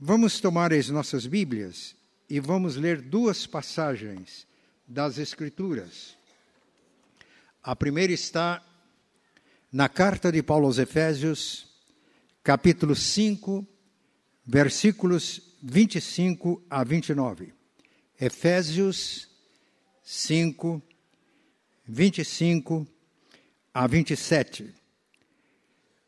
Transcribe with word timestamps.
Vamos 0.00 0.38
tomar 0.38 0.72
as 0.72 0.88
nossas 0.88 1.26
Bíblias 1.26 1.96
e 2.30 2.38
vamos 2.38 2.76
ler 2.76 3.02
duas 3.02 3.48
passagens 3.48 4.46
das 4.86 5.18
Escrituras. 5.18 6.16
A 7.60 7.74
primeira 7.74 8.12
está 8.12 8.64
na 9.72 9.88
carta 9.88 10.30
de 10.30 10.40
Paulo 10.40 10.66
aos 10.66 10.78
Efésios, 10.78 11.66
capítulo 12.44 12.94
5, 12.94 13.66
versículos 14.46 15.42
25 15.64 16.62
a 16.70 16.84
29. 16.84 17.52
Efésios 18.20 19.28
5, 20.04 20.80
25 21.84 22.86
a 23.74 23.84
27. 23.88 24.72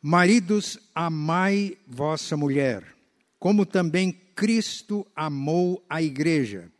Maridos, 0.00 0.78
amai 0.94 1.76
vossa 1.88 2.36
mulher, 2.36 2.99
como 3.40 3.64
também 3.64 4.12
Cristo 4.12 5.06
amou 5.16 5.82
a 5.88 6.02
igreja, 6.02 6.70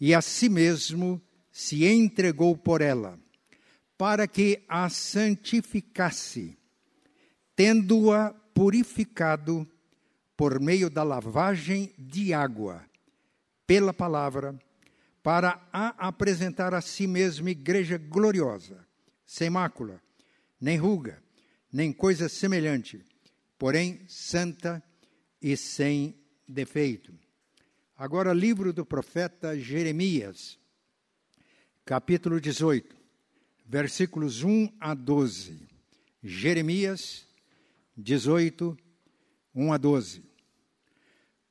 e 0.00 0.12
a 0.12 0.20
si 0.20 0.48
mesmo 0.48 1.22
se 1.52 1.86
entregou 1.86 2.56
por 2.56 2.82
ela, 2.82 3.18
para 3.96 4.26
que 4.26 4.64
a 4.68 4.90
santificasse, 4.90 6.58
tendo-a 7.54 8.34
purificado 8.52 9.66
por 10.36 10.60
meio 10.60 10.90
da 10.90 11.04
lavagem 11.04 11.94
de 11.96 12.34
água, 12.34 12.84
pela 13.64 13.94
palavra, 13.94 14.58
para 15.22 15.66
a 15.72 16.08
apresentar 16.08 16.74
a 16.74 16.80
si 16.80 17.06
mesma 17.06 17.50
igreja 17.50 17.96
gloriosa, 17.96 18.84
sem 19.24 19.48
mácula, 19.48 20.02
nem 20.60 20.76
ruga, 20.76 21.22
nem 21.72 21.92
coisa 21.92 22.28
semelhante, 22.28 23.04
porém 23.56 24.00
santa 24.08 24.82
e 25.46 25.56
sem 25.56 26.12
defeito. 26.48 27.14
Agora, 27.96 28.32
livro 28.32 28.72
do 28.72 28.84
profeta 28.84 29.56
Jeremias, 29.56 30.58
capítulo 31.84 32.40
18, 32.40 32.96
versículos 33.64 34.42
1 34.42 34.72
a 34.80 34.92
12. 34.92 35.68
Jeremias 36.20 37.28
18, 37.96 38.76
1 39.54 39.72
a 39.72 39.76
12. 39.76 40.24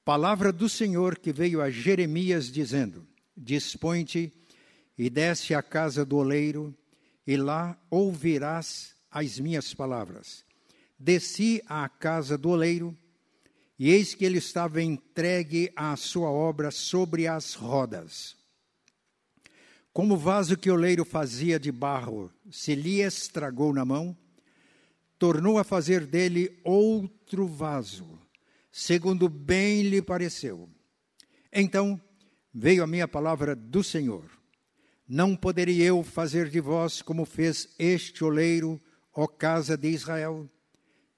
Palavra 0.04 0.52
do 0.52 0.68
Senhor 0.68 1.18
que 1.18 1.32
veio 1.32 1.62
a 1.62 1.70
Jeremias 1.70 2.52
dizendo: 2.52 3.08
Dispõe-te 3.38 4.30
e 4.98 5.10
desce 5.10 5.56
à 5.56 5.64
casa 5.64 6.04
do 6.04 6.18
oleiro, 6.18 6.78
e 7.26 7.38
lá 7.38 7.82
ouvirás 7.90 8.94
as 9.10 9.40
minhas 9.40 9.74
palavras. 9.74 10.44
Desci 11.00 11.64
à 11.66 11.88
casa 11.88 12.38
do 12.38 12.50
oleiro, 12.50 12.94
e 13.78 13.92
eis 13.92 14.14
que 14.14 14.26
ele 14.26 14.38
estava 14.38 14.82
entregue 14.82 15.72
à 15.76 15.96
sua 15.96 16.30
obra 16.30 16.72
sobre 16.72 17.28
as 17.28 17.54
rodas. 17.54 18.36
Como 19.92 20.16
o 20.16 20.18
vaso 20.18 20.58
que 20.58 20.70
o 20.70 20.74
oleiro 20.74 21.06
fazia 21.06 21.60
de 21.60 21.72
barro 21.72 22.32
se 22.52 22.76
lhe 22.76 23.02
estragou 23.02 23.74
na 23.74 23.86
mão, 23.86 24.18
tornou 25.18 25.58
a 25.58 25.64
fazer 25.64 26.06
dele 26.06 26.60
outro 26.64 27.48
vaso, 27.48 28.20
segundo 28.72 29.30
bem 29.30 29.84
lhe 29.84 30.02
pareceu. 30.02 30.70
Então 31.52 32.00
veio 32.54 32.84
a 32.84 32.88
minha 32.88 33.08
palavra 33.08 33.56
do 33.56 33.84
Senhor. 33.84 34.30
Não 35.08 35.36
poderia 35.36 35.86
eu 35.86 36.04
fazer 36.04 36.50
de 36.50 36.60
vós 36.60 37.02
como 37.02 37.26
fez 37.26 37.70
este 37.78 38.24
oleiro, 38.24 38.82
ó 39.14 39.28
casa 39.28 39.78
de 39.78 39.90
Israel? 39.90 40.50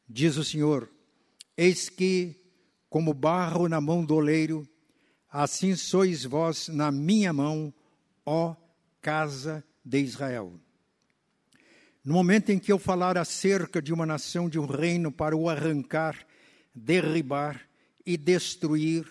Diz 0.08 0.38
o 0.38 0.44
Senhor: 0.44 0.92
Eis 1.56 1.90
que, 1.90 2.36
como 2.98 3.14
barro 3.14 3.70
na 3.70 3.80
mão 3.80 4.04
do 4.04 4.16
oleiro, 4.16 4.68
assim 5.32 5.76
sois 5.76 6.24
vós 6.24 6.68
na 6.68 6.92
minha 6.92 7.32
mão, 7.32 7.72
ó 8.26 8.56
casa 9.00 9.64
de 9.86 10.00
Israel. 10.00 10.60
No 12.04 12.16
momento 12.16 12.50
em 12.50 12.58
que 12.58 12.72
eu 12.72 12.80
falar 12.80 13.16
acerca 13.16 13.80
de 13.80 13.94
uma 13.94 14.04
nação, 14.04 14.50
de 14.50 14.58
um 14.58 14.66
reino, 14.66 15.12
para 15.12 15.38
o 15.38 15.48
arrancar, 15.48 16.18
derribar 16.74 17.62
e 18.04 18.18
destruir, 18.18 19.06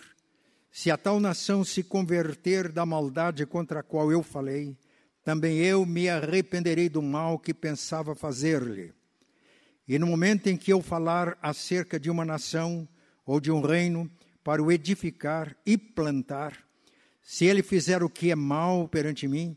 se 0.68 0.90
a 0.90 0.96
tal 0.96 1.20
nação 1.20 1.62
se 1.62 1.84
converter 1.84 2.72
da 2.72 2.84
maldade 2.84 3.46
contra 3.46 3.78
a 3.78 3.84
qual 3.84 4.10
eu 4.10 4.20
falei, 4.20 4.76
também 5.22 5.58
eu 5.58 5.86
me 5.86 6.08
arrependerei 6.08 6.88
do 6.88 7.00
mal 7.00 7.38
que 7.38 7.54
pensava 7.54 8.16
fazer-lhe. 8.16 8.92
E 9.86 9.96
no 9.96 10.08
momento 10.08 10.48
em 10.48 10.56
que 10.56 10.72
eu 10.72 10.82
falar 10.82 11.38
acerca 11.40 12.00
de 12.00 12.10
uma 12.10 12.24
nação 12.24 12.88
ou 13.26 13.40
de 13.40 13.50
um 13.50 13.60
reino 13.60 14.10
para 14.42 14.62
o 14.62 14.72
edificar 14.72 15.54
e 15.66 15.76
plantar, 15.76 16.56
se 17.20 17.44
ele 17.44 17.62
fizer 17.62 18.02
o 18.02 18.08
que 18.08 18.30
é 18.30 18.36
mal 18.36 18.88
perante 18.88 19.26
mim 19.28 19.56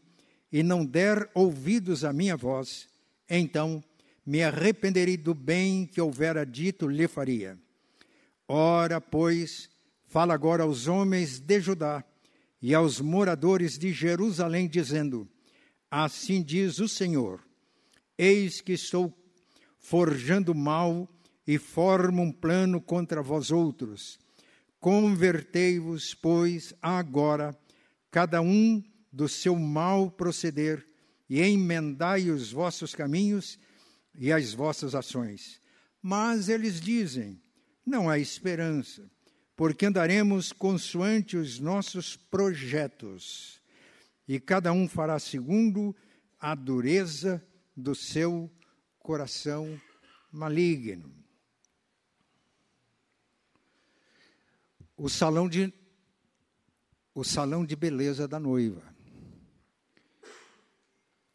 e 0.51 0.63
não 0.63 0.83
der 0.83 1.29
ouvidos 1.33 2.03
à 2.03 2.11
minha 2.11 2.35
voz, 2.35 2.89
então 3.29 3.81
me 4.25 4.43
arrependerei 4.43 5.15
do 5.15 5.33
bem 5.35 5.85
que 5.85 6.01
houvera 6.01 6.43
dito 6.43 6.87
lhe 6.87 7.07
faria. 7.07 7.57
Ora, 8.47 8.99
pois, 8.99 9.69
Fala 10.09 10.33
agora 10.33 10.63
aos 10.63 10.87
homens 10.87 11.39
de 11.39 11.61
Judá 11.61 12.03
e 12.59 12.73
aos 12.73 12.99
moradores 12.99 13.77
de 13.77 13.93
Jerusalém, 13.93 14.67
dizendo: 14.67 15.29
Assim 15.89 16.41
diz 16.41 16.79
o 16.79 16.87
Senhor: 16.87 17.39
Eis 18.17 18.59
que 18.59 18.73
estou 18.73 19.15
forjando 19.77 20.55
mal 20.55 21.07
e 21.49 21.57
formo 21.57 22.21
um 22.21 22.31
plano 22.31 22.79
contra 22.79 23.23
vós 23.23 23.49
outros. 23.49 24.19
Convertei-vos, 24.79 26.13
pois, 26.13 26.75
agora, 26.79 27.57
cada 28.11 28.39
um 28.39 28.83
do 29.11 29.27
seu 29.27 29.55
mal 29.55 30.11
proceder, 30.11 30.87
e 31.27 31.41
emendai 31.41 32.29
os 32.29 32.51
vossos 32.51 32.93
caminhos 32.93 33.57
e 34.13 34.31
as 34.31 34.53
vossas 34.53 34.93
ações. 34.93 35.59
Mas 35.99 36.49
eles 36.49 36.79
dizem: 36.79 37.41
não 37.83 38.07
há 38.07 38.19
esperança 38.19 39.09
porque 39.55 39.87
andaremos 39.87 40.53
consoante 40.53 41.35
os 41.35 41.59
nossos 41.59 42.15
projetos, 42.15 43.59
e 44.27 44.39
cada 44.39 44.71
um 44.71 44.87
fará 44.87 45.17
segundo 45.17 45.95
a 46.39 46.53
dureza 46.53 47.43
do 47.75 47.95
seu 47.95 48.51
coração 48.99 49.81
maligno. 50.31 51.19
O 54.99 55.09
salão 55.09 55.49
de 55.49 55.73
o 57.15 57.23
salão 57.23 57.65
de 57.65 57.75
beleza 57.75 58.27
da 58.27 58.39
noiva. 58.39 58.83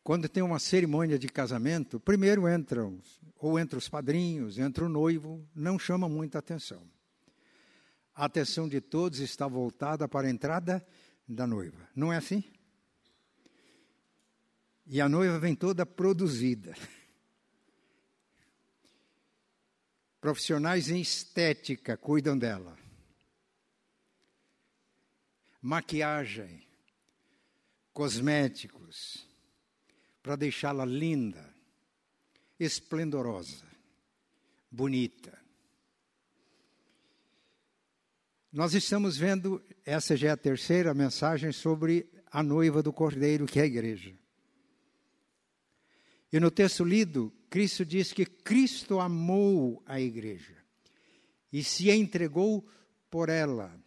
Quando 0.05 0.29
tem 0.29 0.43
uma 0.43 0.61
cerimônia 0.61 1.19
de 1.19 1.27
casamento, 1.27 1.99
primeiro 1.99 2.49
entram 2.49 3.01
ou 3.37 3.59
entram 3.59 3.79
os 3.79 3.89
padrinhos, 3.89 4.59
entra 4.59 4.85
o 4.85 4.89
noivo, 4.89 5.45
não 5.53 5.79
chama 5.79 6.09
muita 6.09 6.39
atenção 6.39 6.95
a 8.15 8.27
atenção 8.27 8.69
de 8.69 8.81
todos 8.81 9.19
está 9.19 9.49
voltada 9.49 10.07
para 10.07 10.29
a 10.29 10.31
entrada 10.31 10.87
da 11.27 11.47
noiva. 11.47 11.89
Não 11.97 12.13
é 12.13 12.17
assim? 12.17 12.45
E 14.87 15.01
a 15.01 15.09
noiva 15.09 15.39
vem 15.39 15.55
toda 15.55 15.85
produzida. 15.85 16.77
Profissionais 20.21 20.89
em 20.89 21.01
estética 21.01 21.97
cuidam 21.97 22.39
dela. 22.39 22.84
Maquiagem, 25.67 26.61
cosméticos, 27.91 29.27
para 30.23 30.37
deixá-la 30.37 30.85
linda, 30.85 31.55
esplendorosa, 32.61 33.65
bonita. 34.71 35.41
Nós 38.53 38.75
estamos 38.75 39.17
vendo, 39.17 39.65
essa 39.87 40.15
já 40.15 40.29
é 40.29 40.31
a 40.33 40.37
terceira 40.37 40.93
mensagem 40.93 41.51
sobre 41.51 42.13
a 42.31 42.43
noiva 42.43 42.83
do 42.83 42.93
Cordeiro, 42.93 43.47
que 43.47 43.59
é 43.59 43.63
a 43.63 43.67
igreja. 43.67 44.15
E 46.31 46.39
no 46.39 46.51
texto 46.51 46.85
lido, 46.85 47.33
Cristo 47.49 47.87
diz 47.87 48.13
que 48.13 48.27
Cristo 48.27 49.01
amou 49.01 49.83
a 49.87 49.99
igreja 49.99 50.63
e 51.51 51.65
se 51.65 51.91
entregou 51.91 52.69
por 53.09 53.31
ela 53.31 53.83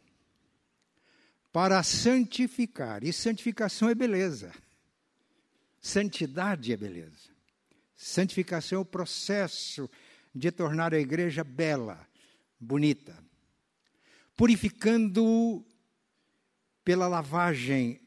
para 1.58 1.82
santificar. 1.82 3.04
E 3.04 3.12
santificação 3.12 3.90
é 3.90 3.96
beleza. 3.96 4.54
Santidade 5.82 6.72
é 6.72 6.78
beleza. 6.78 7.32
Santificação 7.96 8.78
é 8.78 8.82
o 8.84 8.86
processo 8.86 9.90
de 10.36 10.52
tornar 10.52 10.94
a 10.94 11.00
igreja 11.00 11.44
bela, 11.44 12.08
bonita 12.60 13.18
purificando 14.36 15.66
pela 16.86 17.08
lavagem 17.08 18.00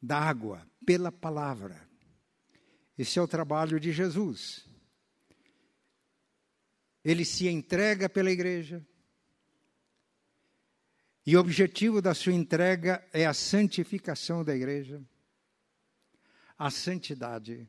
da 0.00 0.18
água, 0.18 0.70
pela 0.84 1.10
palavra. 1.10 1.88
Esse 2.98 3.18
é 3.18 3.22
o 3.22 3.26
trabalho 3.26 3.80
de 3.80 3.92
Jesus. 3.92 4.68
Ele 7.02 7.24
se 7.24 7.48
entrega 7.48 8.10
pela 8.10 8.30
igreja, 8.30 8.86
E 11.28 11.36
o 11.36 11.40
objetivo 11.40 12.00
da 12.00 12.14
sua 12.14 12.32
entrega 12.32 13.06
é 13.12 13.26
a 13.26 13.34
santificação 13.34 14.42
da 14.42 14.56
igreja, 14.56 14.98
a 16.56 16.70
santidade. 16.70 17.68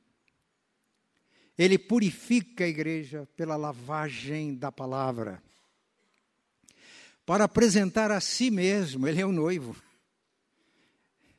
Ele 1.57 1.77
purifica 1.77 2.63
a 2.63 2.67
igreja 2.69 3.27
pela 3.35 3.57
lavagem 3.57 4.55
da 4.55 4.71
palavra, 4.71 5.43
para 7.25 7.43
apresentar 7.43 8.11
a 8.11 8.21
si 8.21 8.49
mesmo, 8.49 9.05
ele 9.05 9.19
é 9.19 9.25
o 9.25 9.31
noivo. 9.33 9.75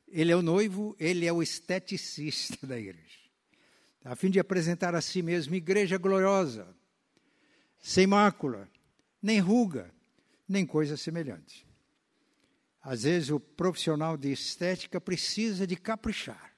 Ele 0.06 0.30
é 0.30 0.36
o 0.36 0.42
noivo, 0.42 0.94
ele 1.00 1.24
é 1.24 1.32
o 1.32 1.42
esteticista 1.42 2.66
da 2.66 2.78
igreja. 2.78 3.18
A 4.04 4.14
fim 4.14 4.28
de 4.28 4.38
apresentar 4.38 4.94
a 4.94 5.00
si 5.00 5.22
mesmo 5.22 5.54
igreja 5.54 5.96
gloriosa, 5.96 6.68
sem 7.80 8.06
mácula, 8.06 8.68
nem 9.22 9.40
ruga, 9.40 9.90
nem 10.46 10.66
coisa 10.66 10.98
semelhante. 10.98 11.69
Às 12.82 13.02
vezes 13.02 13.30
o 13.30 13.38
profissional 13.38 14.16
de 14.16 14.32
estética 14.32 15.00
precisa 15.00 15.66
de 15.66 15.76
caprichar 15.76 16.52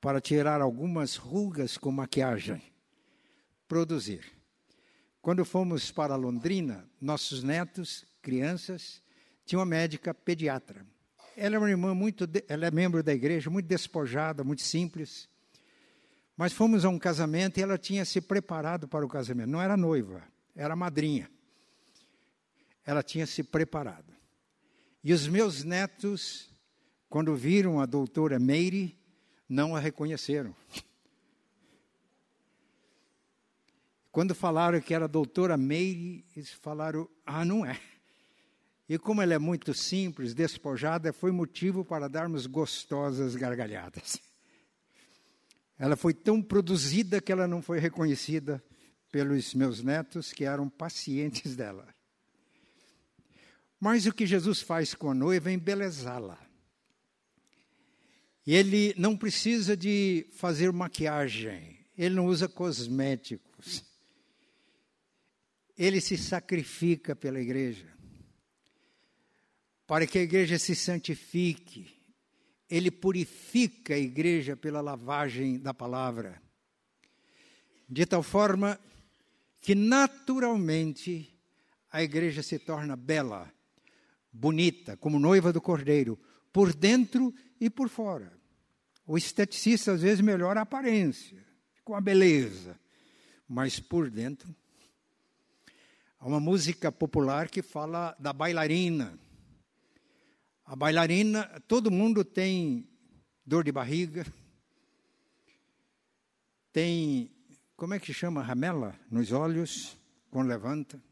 para 0.00 0.20
tirar 0.20 0.60
algumas 0.60 1.16
rugas 1.16 1.76
com 1.76 1.90
maquiagem, 1.90 2.62
produzir. 3.68 4.24
Quando 5.20 5.44
fomos 5.44 5.90
para 5.90 6.16
Londrina, 6.16 6.88
nossos 7.00 7.42
netos, 7.42 8.04
crianças, 8.20 9.00
tinham 9.44 9.60
uma 9.60 9.66
médica 9.66 10.12
pediatra. 10.12 10.84
Ela 11.36 11.56
é 11.56 11.58
uma 11.58 11.70
irmã 11.70 11.94
muito, 11.94 12.28
ela 12.48 12.66
é 12.66 12.70
membro 12.70 13.02
da 13.02 13.12
igreja, 13.12 13.48
muito 13.48 13.66
despojada, 13.66 14.44
muito 14.44 14.62
simples. 14.62 15.28
Mas 16.36 16.52
fomos 16.52 16.84
a 16.84 16.88
um 16.88 16.98
casamento 16.98 17.58
e 17.58 17.62
ela 17.62 17.78
tinha 17.78 18.04
se 18.04 18.20
preparado 18.20 18.88
para 18.88 19.04
o 19.04 19.08
casamento. 19.08 19.50
Não 19.50 19.62
era 19.62 19.76
noiva, 19.76 20.22
era 20.54 20.74
madrinha. 20.74 21.30
Ela 22.84 23.02
tinha 23.02 23.26
se 23.26 23.42
preparado. 23.42 24.12
E 25.04 25.12
os 25.12 25.26
meus 25.26 25.64
netos, 25.64 26.48
quando 27.08 27.34
viram 27.34 27.80
a 27.80 27.86
doutora 27.86 28.38
Meire, 28.38 28.96
não 29.48 29.74
a 29.74 29.80
reconheceram. 29.80 30.54
Quando 34.12 34.34
falaram 34.34 34.80
que 34.80 34.94
era 34.94 35.06
a 35.06 35.08
doutora 35.08 35.56
Meire, 35.56 36.24
eles 36.36 36.50
falaram: 36.50 37.08
ah, 37.26 37.44
não 37.44 37.66
é. 37.66 37.80
E 38.88 38.98
como 38.98 39.22
ela 39.22 39.34
é 39.34 39.38
muito 39.38 39.72
simples, 39.72 40.34
despojada, 40.34 41.12
foi 41.12 41.32
motivo 41.32 41.84
para 41.84 42.08
darmos 42.08 42.46
gostosas 42.46 43.34
gargalhadas. 43.34 44.20
Ela 45.78 45.96
foi 45.96 46.12
tão 46.14 46.42
produzida 46.42 47.20
que 47.20 47.32
ela 47.32 47.48
não 47.48 47.62
foi 47.62 47.78
reconhecida 47.78 48.62
pelos 49.10 49.54
meus 49.54 49.82
netos, 49.82 50.32
que 50.32 50.44
eram 50.44 50.68
pacientes 50.68 51.56
dela. 51.56 51.88
Mas 53.84 54.06
o 54.06 54.12
que 54.12 54.24
Jesus 54.24 54.62
faz 54.62 54.94
com 54.94 55.10
a 55.10 55.14
noiva 55.14 55.50
é 55.50 55.54
embelezá-la. 55.54 56.38
Ele 58.46 58.94
não 58.96 59.16
precisa 59.16 59.76
de 59.76 60.24
fazer 60.34 60.72
maquiagem, 60.72 61.84
ele 61.98 62.14
não 62.14 62.26
usa 62.26 62.48
cosméticos. 62.48 63.84
Ele 65.76 66.00
se 66.00 66.16
sacrifica 66.16 67.16
pela 67.16 67.40
igreja. 67.40 67.92
Para 69.84 70.06
que 70.06 70.16
a 70.16 70.22
igreja 70.22 70.60
se 70.60 70.76
santifique, 70.76 72.00
ele 72.70 72.88
purifica 72.88 73.94
a 73.94 73.98
igreja 73.98 74.56
pela 74.56 74.80
lavagem 74.80 75.58
da 75.58 75.74
palavra. 75.74 76.40
De 77.88 78.06
tal 78.06 78.22
forma 78.22 78.78
que 79.60 79.74
naturalmente 79.74 81.36
a 81.90 82.00
igreja 82.00 82.44
se 82.44 82.60
torna 82.60 82.94
bela 82.94 83.52
bonita, 84.32 84.96
como 84.96 85.18
noiva 85.18 85.52
do 85.52 85.60
cordeiro, 85.60 86.18
por 86.52 86.72
dentro 86.74 87.34
e 87.60 87.68
por 87.68 87.88
fora. 87.88 88.32
O 89.06 89.18
esteticista 89.18 89.92
às 89.92 90.02
vezes 90.02 90.20
melhora 90.20 90.60
a 90.60 90.62
aparência, 90.62 91.44
com 91.84 91.94
a 91.94 92.00
beleza, 92.00 92.78
mas 93.48 93.78
por 93.78 94.08
dentro. 94.08 94.54
Há 96.18 96.26
uma 96.26 96.40
música 96.40 96.90
popular 96.90 97.48
que 97.48 97.62
fala 97.62 98.16
da 98.18 98.32
bailarina. 98.32 99.18
A 100.64 100.76
bailarina, 100.76 101.60
todo 101.66 101.90
mundo 101.90 102.24
tem 102.24 102.88
dor 103.44 103.64
de 103.64 103.72
barriga, 103.72 104.24
tem, 106.72 107.30
como 107.76 107.92
é 107.92 107.98
que 107.98 108.14
chama, 108.14 108.42
ramela 108.42 108.98
nos 109.10 109.32
olhos, 109.32 109.98
quando 110.30 110.48
levanta. 110.48 111.02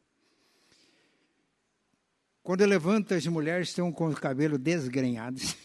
Quando 2.43 2.65
levanta, 2.65 3.15
as 3.15 3.27
mulheres 3.27 3.69
estão 3.69 3.93
com 3.93 4.09
o 4.09 4.15
cabelo 4.15 4.59
desgrenhados. 4.59 5.57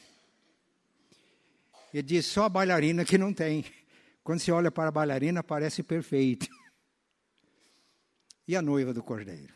E 1.93 2.01
diz 2.01 2.25
só 2.25 2.43
a 2.43 2.49
bailarina 2.49 3.05
que 3.05 3.17
não 3.17 3.33
tem. 3.33 3.63
Quando 4.23 4.39
se 4.39 4.51
olha 4.51 4.69
para 4.69 4.89
a 4.89 4.91
bailarina, 4.91 5.41
parece 5.41 5.81
perfeito. 5.81 6.47
E 8.47 8.55
a 8.55 8.61
noiva 8.61 8.93
do 8.93 9.01
cordeiro? 9.01 9.53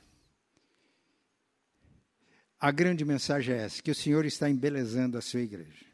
A 2.59 2.71
grande 2.71 3.03
mensagem 3.03 3.55
é 3.55 3.63
essa: 3.63 3.81
que 3.81 3.91
o 3.91 3.95
Senhor 3.95 4.25
está 4.25 4.49
embelezando 4.49 5.17
a 5.17 5.21
sua 5.21 5.41
igreja. 5.41 5.85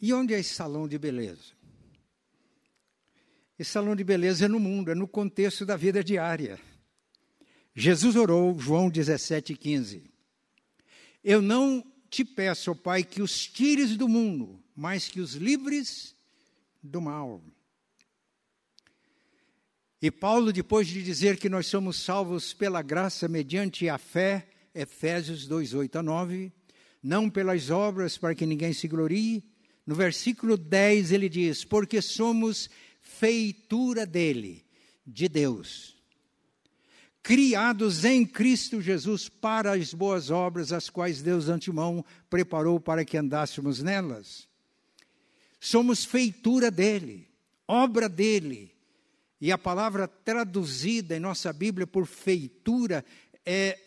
E 0.00 0.12
onde 0.12 0.34
é 0.34 0.38
esse 0.38 0.54
salão 0.54 0.86
de 0.86 0.98
beleza? 0.98 1.54
Esse 3.58 3.70
salão 3.70 3.96
de 3.96 4.04
beleza 4.04 4.44
é 4.44 4.48
no 4.48 4.60
mundo, 4.60 4.90
é 4.90 4.94
no 4.94 5.08
contexto 5.08 5.64
da 5.64 5.76
vida 5.76 6.04
diária. 6.04 6.60
Jesus 7.74 8.14
orou, 8.14 8.56
João 8.58 8.88
17, 8.88 9.56
15. 9.56 10.04
Eu 11.24 11.42
não 11.42 11.84
te 12.08 12.24
peço, 12.24 12.70
ó 12.70 12.74
Pai, 12.74 13.02
que 13.02 13.20
os 13.20 13.46
tires 13.46 13.96
do 13.96 14.08
mundo, 14.08 14.62
mas 14.76 15.08
que 15.08 15.20
os 15.20 15.34
livres 15.34 16.14
do 16.80 17.00
mal. 17.00 17.42
E 20.00 20.10
Paulo, 20.10 20.52
depois 20.52 20.86
de 20.86 21.02
dizer 21.02 21.36
que 21.36 21.48
nós 21.48 21.66
somos 21.66 21.96
salvos 21.96 22.52
pela 22.52 22.80
graça 22.80 23.26
mediante 23.26 23.88
a 23.88 23.98
fé, 23.98 24.46
Efésios 24.72 25.46
2, 25.48 25.74
8 25.74 25.98
a 25.98 26.02
9, 26.02 26.52
não 27.02 27.28
pelas 27.28 27.70
obras 27.70 28.16
para 28.16 28.34
que 28.34 28.46
ninguém 28.46 28.72
se 28.72 28.86
glorie, 28.86 29.42
no 29.84 29.94
versículo 29.94 30.56
10 30.56 31.10
ele 31.10 31.28
diz: 31.28 31.64
Porque 31.64 32.00
somos 32.00 32.70
feitura 33.00 34.06
dele, 34.06 34.64
de 35.06 35.28
Deus 35.28 35.93
criados 37.24 38.04
em 38.04 38.26
Cristo 38.26 38.82
Jesus 38.82 39.30
para 39.30 39.72
as 39.72 39.94
boas 39.94 40.30
obras, 40.30 40.72
as 40.72 40.90
quais 40.90 41.22
Deus 41.22 41.46
de 41.46 41.52
antemão 41.52 42.04
preparou 42.28 42.78
para 42.78 43.02
que 43.02 43.16
andássemos 43.16 43.82
nelas. 43.82 44.46
Somos 45.58 46.04
feitura 46.04 46.70
dele, 46.70 47.26
obra 47.66 48.10
dele. 48.10 48.74
E 49.40 49.50
a 49.50 49.56
palavra 49.56 50.06
traduzida 50.06 51.16
em 51.16 51.20
nossa 51.20 51.50
Bíblia 51.50 51.86
por 51.86 52.06
feitura 52.06 53.02
é, 53.44 53.80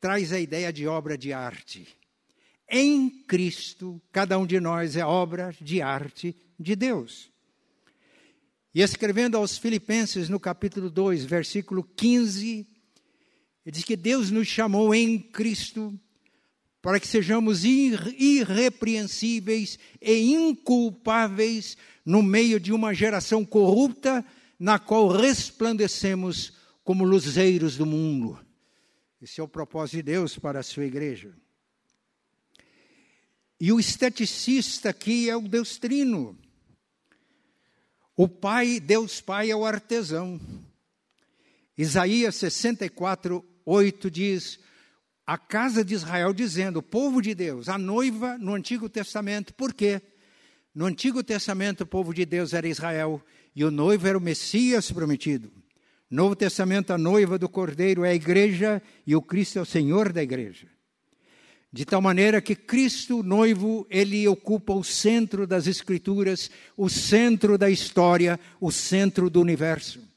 traz 0.00 0.32
a 0.32 0.40
ideia 0.40 0.72
de 0.72 0.88
obra 0.88 1.16
de 1.16 1.32
arte. 1.32 1.96
Em 2.68 3.08
Cristo, 3.08 4.02
cada 4.10 4.36
um 4.36 4.44
de 4.44 4.58
nós 4.58 4.96
é 4.96 5.04
obra 5.04 5.54
de 5.60 5.80
arte 5.80 6.34
de 6.58 6.74
Deus. 6.74 7.30
E 8.74 8.82
escrevendo 8.82 9.36
aos 9.36 9.56
Filipenses 9.56 10.28
no 10.28 10.40
capítulo 10.40 10.90
2, 10.90 11.24
versículo 11.24 11.84
15 11.84 12.69
ele 13.64 13.74
diz 13.74 13.84
que 13.84 13.96
Deus 13.96 14.30
nos 14.30 14.48
chamou 14.48 14.94
em 14.94 15.18
Cristo 15.18 15.98
para 16.82 16.98
que 16.98 17.06
sejamos 17.06 17.62
irrepreensíveis 17.64 19.78
e 20.00 20.32
inculpáveis 20.32 21.76
no 22.04 22.20
meio 22.22 22.58
de 22.58 22.72
uma 22.72 22.94
geração 22.94 23.44
corrupta 23.44 24.24
na 24.58 24.78
qual 24.78 25.08
resplandecemos 25.08 26.54
como 26.82 27.04
luzeiros 27.04 27.76
do 27.76 27.84
mundo. 27.84 28.38
Esse 29.20 29.40
é 29.40 29.44
o 29.44 29.48
propósito 29.48 29.96
de 29.96 30.04
Deus 30.04 30.38
para 30.38 30.60
a 30.60 30.62
sua 30.62 30.86
igreja. 30.86 31.34
E 33.60 33.70
o 33.70 33.78
esteticista 33.78 34.88
aqui 34.88 35.28
é 35.28 35.36
o 35.36 35.42
Deus 35.42 35.76
Trino. 35.76 36.38
O 38.16 38.26
Pai, 38.26 38.80
Deus 38.80 39.20
Pai 39.20 39.50
é 39.50 39.56
o 39.56 39.66
artesão. 39.66 40.40
Isaías 41.76 42.36
64, 42.36 43.44
8 43.70 44.10
diz: 44.10 44.58
a 45.24 45.38
casa 45.38 45.84
de 45.84 45.94
Israel 45.94 46.32
dizendo, 46.32 46.78
o 46.78 46.82
povo 46.82 47.22
de 47.22 47.36
Deus, 47.36 47.68
a 47.68 47.78
noiva 47.78 48.36
no 48.36 48.54
Antigo 48.54 48.88
Testamento, 48.88 49.54
por 49.54 49.72
quê? 49.72 50.02
No 50.74 50.86
Antigo 50.86 51.22
Testamento, 51.22 51.82
o 51.82 51.86
povo 51.86 52.12
de 52.12 52.26
Deus 52.26 52.52
era 52.52 52.66
Israel 52.66 53.22
e 53.54 53.64
o 53.64 53.70
noivo 53.70 54.08
era 54.08 54.18
o 54.18 54.20
Messias 54.20 54.90
prometido. 54.90 55.52
Novo 56.10 56.34
Testamento, 56.34 56.92
a 56.92 56.98
noiva 56.98 57.38
do 57.38 57.48
Cordeiro 57.48 58.04
é 58.04 58.10
a 58.10 58.14
igreja 58.14 58.82
e 59.06 59.14
o 59.14 59.22
Cristo 59.22 59.60
é 59.60 59.62
o 59.62 59.66
Senhor 59.66 60.12
da 60.12 60.20
igreja. 60.20 60.66
De 61.72 61.84
tal 61.84 62.02
maneira 62.02 62.40
que 62.40 62.56
Cristo, 62.56 63.22
noivo, 63.22 63.86
ele 63.88 64.26
ocupa 64.26 64.72
o 64.72 64.82
centro 64.82 65.46
das 65.46 65.68
Escrituras, 65.68 66.50
o 66.76 66.88
centro 66.88 67.56
da 67.56 67.70
história, 67.70 68.40
o 68.60 68.72
centro 68.72 69.30
do 69.30 69.40
universo. 69.40 70.09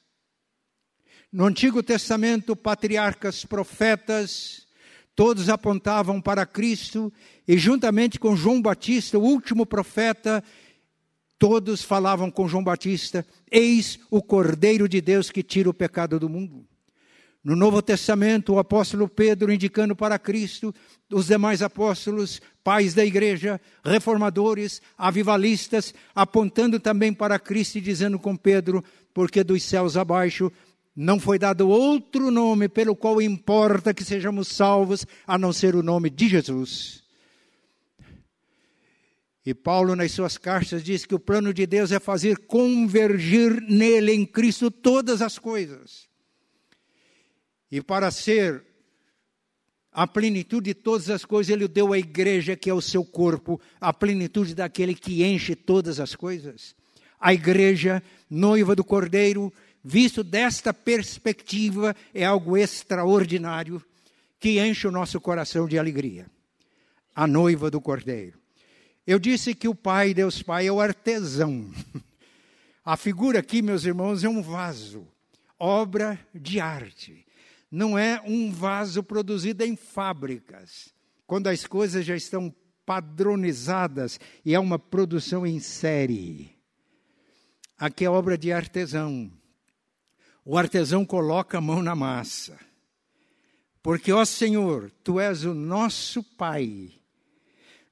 No 1.34 1.48
Antigo 1.48 1.82
Testamento, 1.82 2.56
patriarcas, 2.56 3.44
profetas, 3.44 4.68
todos 5.16 5.50
apontavam 5.50 6.22
para 6.22 6.46
Cristo, 6.46 7.12
e 7.48 7.58
juntamente 7.58 8.20
com 8.20 8.36
João 8.36 8.62
Batista, 8.62 9.18
o 9.18 9.24
último 9.24 9.66
profeta, 9.66 10.44
todos 11.40 11.82
falavam 11.82 12.30
com 12.30 12.48
João 12.48 12.63
Batista: 12.63 13.25
Eis 13.50 13.98
o 14.12 14.22
Cordeiro 14.22 14.88
de 14.88 15.02
Deus 15.02 15.32
que 15.32 15.42
tira 15.42 15.68
o 15.68 15.74
pecado 15.74 16.20
do 16.20 16.30
mundo. 16.30 16.68
No 17.44 17.56
Novo 17.56 17.82
Testamento, 17.82 18.54
o 18.54 18.60
apóstolo 18.60 19.10
Pedro 19.10 19.52
indicando 19.52 19.96
para 19.96 20.20
Cristo, 20.20 20.72
os 21.12 21.25
demais 21.25 21.63
apóstolos, 21.63 22.40
pais 22.63 22.94
da 22.94 23.04
igreja, 23.04 23.60
reformadores, 23.84 24.84
avivalistas, 24.96 25.96
apontando 26.13 26.80
também 26.80 27.12
para 27.12 27.40
Cristo 27.40 27.80
e 27.80 27.82
dizendo 27.82 28.20
com 28.20 28.38
Pedro: 28.38 28.84
porque 29.16 29.44
dos 29.44 29.63
céus 29.63 29.98
abaixo 29.98 30.52
não 30.96 31.20
foi 31.20 31.40
dado 31.40 31.68
outro 31.68 32.30
nome 32.30 32.70
pelo 32.70 32.96
qual 32.96 33.22
importa 33.22 33.94
que 33.94 34.04
sejamos 34.04 34.48
salvos, 34.48 35.06
a 35.26 35.38
não 35.38 35.52
ser 35.52 35.76
o 35.76 35.84
nome 35.84 36.10
de 36.10 36.28
Jesus. 36.28 37.04
E 39.46 39.54
Paulo, 39.54 39.96
nas 39.96 40.12
suas 40.12 40.38
cartas, 40.38 40.84
diz 40.84 41.06
que 41.06 41.16
o 41.16 41.20
plano 41.20 41.54
de 41.54 41.66
Deus 41.66 41.92
é 41.92 42.00
fazer 42.00 42.38
convergir 42.48 43.62
nele, 43.62 44.14
em 44.14 44.26
Cristo, 44.26 44.72
todas 44.72 45.22
as 45.22 45.38
coisas 45.38 46.08
e 47.74 47.82
para 47.82 48.12
ser 48.12 48.64
a 49.92 50.06
plenitude 50.06 50.66
de 50.66 50.74
todas 50.76 51.10
as 51.10 51.26
coisas, 51.26 51.52
ele 51.52 51.68
deu 51.68 51.92
à 51.92 51.98
igreja, 51.98 52.56
que 52.56 52.70
é 52.70 52.74
o 52.74 52.80
seu 52.80 53.04
corpo, 53.04 53.60
a 53.82 53.92
plenitude 53.92 54.54
daquele 54.54 54.94
que 54.94 55.24
enche 55.24 55.56
todas 55.56 56.00
as 56.00 56.14
coisas. 56.16 56.76
A 57.20 57.34
igreja, 57.34 58.04
noiva 58.30 58.76
do 58.76 58.84
cordeiro, 58.84 59.52
visto 59.84 60.24
desta 60.24 60.74
perspectiva, 60.74 61.96
é 62.13 62.24
algo 62.25 62.58
extraordinário 62.58 63.84
que 64.40 64.60
enche 64.60 64.88
o 64.88 64.92
nosso 64.92 65.20
coração 65.20 65.68
de 65.68 65.78
alegria. 65.78 66.28
A 67.16 67.28
noiva 67.28 67.70
do 67.70 67.80
cordeiro. 67.80 68.40
Eu 69.06 69.20
disse 69.20 69.54
que 69.54 69.68
o 69.68 69.75
Pai, 69.75 70.13
Deus 70.13 70.42
Pai, 70.42 70.68
é 70.68 70.72
o 70.72 70.82
artesão. 70.82 71.72
A 72.86 72.98
figura 72.98 73.40
aqui, 73.40 73.62
meus 73.62 73.86
irmãos, 73.86 74.25
é 74.25 74.30
um 74.30 74.42
vaso, 74.42 75.08
obra 75.58 76.20
de 76.34 76.60
arte 76.60 77.25
não 77.74 77.98
é 77.98 78.22
um 78.24 78.52
vaso 78.52 79.02
produzido 79.02 79.63
em 79.63 79.75
fábricas, 79.75 80.94
quando 81.25 81.48
as 81.48 81.66
coisas 81.66 82.06
já 82.06 82.16
estão 82.16 82.54
padronizadas 82.86 84.20
e 84.46 84.54
é 84.54 84.60
uma 84.60 84.78
produção 84.78 85.44
em 85.44 85.60
série. 85.60 86.56
Aqui 87.75 88.06
é 88.06 88.10
obra 88.10 88.38
de 88.38 88.52
artesão. 88.52 89.32
O 90.46 90.58
artesão 90.58 91.06
coloca 91.06 91.58
a 91.58 91.62
mão 91.62 91.82
na 91.82 91.96
massa. 91.96 92.60
Porque, 93.82 94.12
ó 94.12 94.26
Senhor, 94.26 94.92
tu 95.04 95.20
és 95.20 95.44
o 95.44 95.54
nosso 95.54 96.24
Pai. 96.24 96.92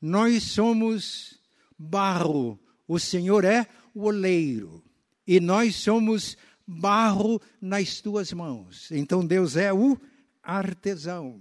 Nós 0.02 0.44
somos 0.44 1.40
barro, 1.78 2.60
o 2.88 3.00
Senhor 3.00 3.46
é 3.46 3.68
o 3.94 4.06
oleiro. 4.06 4.84
E 5.28 5.40
nós 5.40 5.76
somos 5.76 6.38
barro 6.66 7.42
nas 7.62 8.02
tuas 8.02 8.34
mãos. 8.34 8.92
Então 8.92 9.26
Deus 9.26 9.56
é 9.56 9.72
o 9.72 9.98
artesão. 10.42 11.40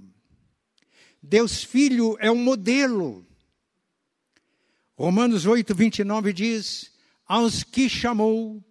Deus 1.23 1.63
Filho 1.63 2.17
é 2.19 2.31
um 2.31 2.37
modelo. 2.37 3.27
Romanos 4.97 5.47
8, 5.47 5.75
29 5.75 6.33
diz: 6.33 6.93
Aos 7.27 7.63
que 7.63 7.89
chamou, 7.89 8.63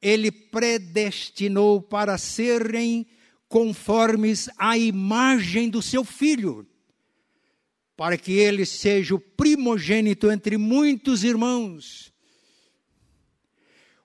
ele 0.00 0.30
predestinou 0.30 1.80
para 1.80 2.18
serem 2.18 3.06
conformes 3.48 4.48
à 4.58 4.76
imagem 4.76 5.68
do 5.68 5.80
seu 5.80 6.04
filho, 6.04 6.66
para 7.96 8.16
que 8.18 8.32
ele 8.32 8.66
seja 8.66 9.14
o 9.14 9.20
primogênito 9.20 10.30
entre 10.30 10.56
muitos 10.56 11.24
irmãos. 11.24 12.12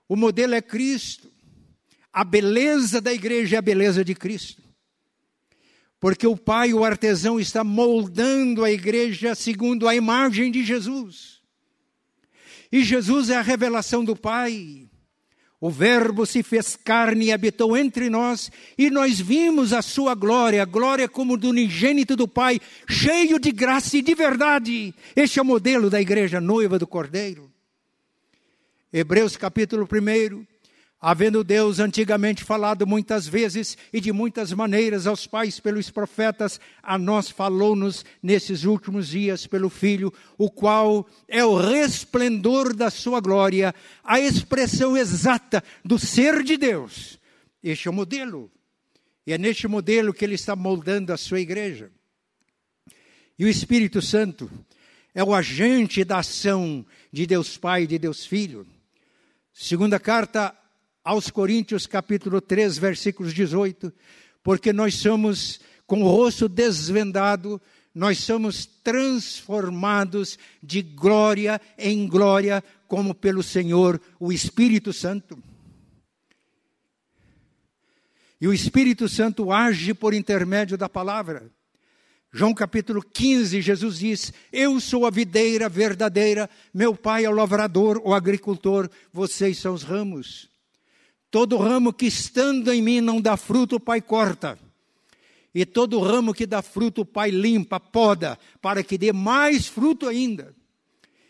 O 0.08 0.16
modelo 0.16 0.54
é 0.54 0.62
Cristo. 0.62 1.30
A 2.12 2.24
beleza 2.24 3.00
da 3.00 3.12
igreja 3.12 3.56
é 3.56 3.58
a 3.58 3.62
beleza 3.62 4.04
de 4.04 4.14
Cristo. 4.14 4.62
Porque 5.98 6.26
o 6.26 6.36
Pai, 6.36 6.74
o 6.74 6.84
artesão, 6.84 7.38
está 7.38 7.62
moldando 7.62 8.64
a 8.64 8.70
igreja 8.70 9.34
segundo 9.34 9.88
a 9.88 9.94
imagem 9.94 10.50
de 10.50 10.64
Jesus. 10.64 11.40
E 12.70 12.82
Jesus 12.82 13.30
é 13.30 13.36
a 13.36 13.42
revelação 13.42 14.04
do 14.04 14.16
Pai. 14.16 14.90
O 15.62 15.70
Verbo 15.70 16.26
se 16.26 16.42
fez 16.42 16.74
carne 16.74 17.26
e 17.26 17.32
habitou 17.32 17.76
entre 17.76 18.10
nós, 18.10 18.50
e 18.76 18.90
nós 18.90 19.20
vimos 19.20 19.72
a 19.72 19.80
sua 19.80 20.12
glória, 20.12 20.64
glória 20.64 21.08
como 21.08 21.36
do 21.36 21.50
unigênito 21.50 22.16
do 22.16 22.26
Pai, 22.26 22.60
cheio 22.88 23.38
de 23.38 23.52
graça 23.52 23.96
e 23.96 24.02
de 24.02 24.12
verdade. 24.12 24.92
Este 25.14 25.38
é 25.38 25.42
o 25.42 25.44
modelo 25.44 25.88
da 25.88 26.00
igreja 26.00 26.40
noiva 26.40 26.80
do 26.80 26.86
Cordeiro. 26.86 27.48
Hebreus 28.92 29.36
capítulo 29.36 29.84
1, 29.84 30.44
Havendo 31.04 31.42
Deus 31.42 31.80
antigamente 31.80 32.44
falado 32.44 32.86
muitas 32.86 33.26
vezes 33.26 33.76
e 33.92 34.00
de 34.00 34.12
muitas 34.12 34.52
maneiras 34.52 35.04
aos 35.04 35.26
pais 35.26 35.58
pelos 35.58 35.90
profetas, 35.90 36.60
a 36.80 36.96
nós 36.96 37.28
falou-nos 37.28 38.04
nesses 38.22 38.62
últimos 38.62 39.08
dias 39.08 39.44
pelo 39.44 39.68
Filho, 39.68 40.14
o 40.38 40.48
qual 40.48 41.04
é 41.26 41.44
o 41.44 41.56
resplendor 41.56 42.72
da 42.72 42.88
sua 42.88 43.18
glória, 43.18 43.74
a 44.04 44.20
expressão 44.20 44.96
exata 44.96 45.64
do 45.84 45.98
ser 45.98 46.44
de 46.44 46.56
Deus. 46.56 47.18
Este 47.60 47.88
é 47.88 47.90
o 47.90 47.94
modelo. 47.94 48.48
E 49.26 49.32
é 49.32 49.38
neste 49.38 49.66
modelo 49.66 50.14
que 50.14 50.24
ele 50.24 50.36
está 50.36 50.54
moldando 50.54 51.12
a 51.12 51.16
sua 51.16 51.40
igreja. 51.40 51.90
E 53.36 53.44
o 53.44 53.48
Espírito 53.48 54.00
Santo 54.00 54.48
é 55.12 55.24
o 55.24 55.34
agente 55.34 56.04
da 56.04 56.18
ação 56.18 56.86
de 57.10 57.26
Deus 57.26 57.56
Pai 57.56 57.82
e 57.82 57.86
de 57.88 57.98
Deus 57.98 58.24
Filho. 58.24 58.64
Segunda 59.52 59.98
carta 59.98 60.56
aos 61.04 61.30
Coríntios, 61.30 61.86
capítulo 61.86 62.40
3, 62.40 62.78
versículos 62.78 63.34
18, 63.34 63.92
porque 64.42 64.72
nós 64.72 64.94
somos 64.94 65.60
com 65.86 66.02
o 66.02 66.08
rosto 66.08 66.48
desvendado, 66.48 67.60
nós 67.94 68.18
somos 68.18 68.64
transformados 68.64 70.38
de 70.62 70.80
glória 70.80 71.60
em 71.76 72.06
glória, 72.06 72.62
como 72.86 73.14
pelo 73.14 73.42
Senhor, 73.42 74.00
o 74.18 74.32
Espírito 74.32 74.92
Santo. 74.92 75.38
E 78.40 78.48
o 78.48 78.52
Espírito 78.52 79.08
Santo 79.08 79.52
age 79.52 79.94
por 79.94 80.14
intermédio 80.14 80.76
da 80.76 80.88
palavra. 80.88 81.50
João 82.32 82.54
capítulo 82.54 83.02
15, 83.02 83.60
Jesus 83.60 83.98
diz: 83.98 84.32
Eu 84.50 84.80
sou 84.80 85.06
a 85.06 85.10
videira 85.10 85.68
verdadeira, 85.68 86.48
meu 86.72 86.96
pai 86.96 87.26
é 87.26 87.28
o 87.28 87.34
lavrador, 87.34 88.00
o 88.02 88.14
agricultor, 88.14 88.88
vocês 89.12 89.58
são 89.58 89.74
os 89.74 89.82
ramos. 89.82 90.51
Todo 91.32 91.56
ramo 91.56 91.94
que 91.94 92.04
estando 92.04 92.70
em 92.70 92.82
mim 92.82 93.00
não 93.00 93.18
dá 93.18 93.38
fruto, 93.38 93.76
o 93.76 93.80
Pai 93.80 94.02
corta. 94.02 94.58
E 95.54 95.64
todo 95.64 95.98
ramo 95.98 96.34
que 96.34 96.46
dá 96.46 96.60
fruto, 96.60 97.00
o 97.00 97.06
Pai 97.06 97.30
limpa, 97.30 97.80
poda, 97.80 98.38
para 98.60 98.84
que 98.84 98.98
dê 98.98 99.14
mais 99.14 99.66
fruto 99.66 100.06
ainda. 100.06 100.54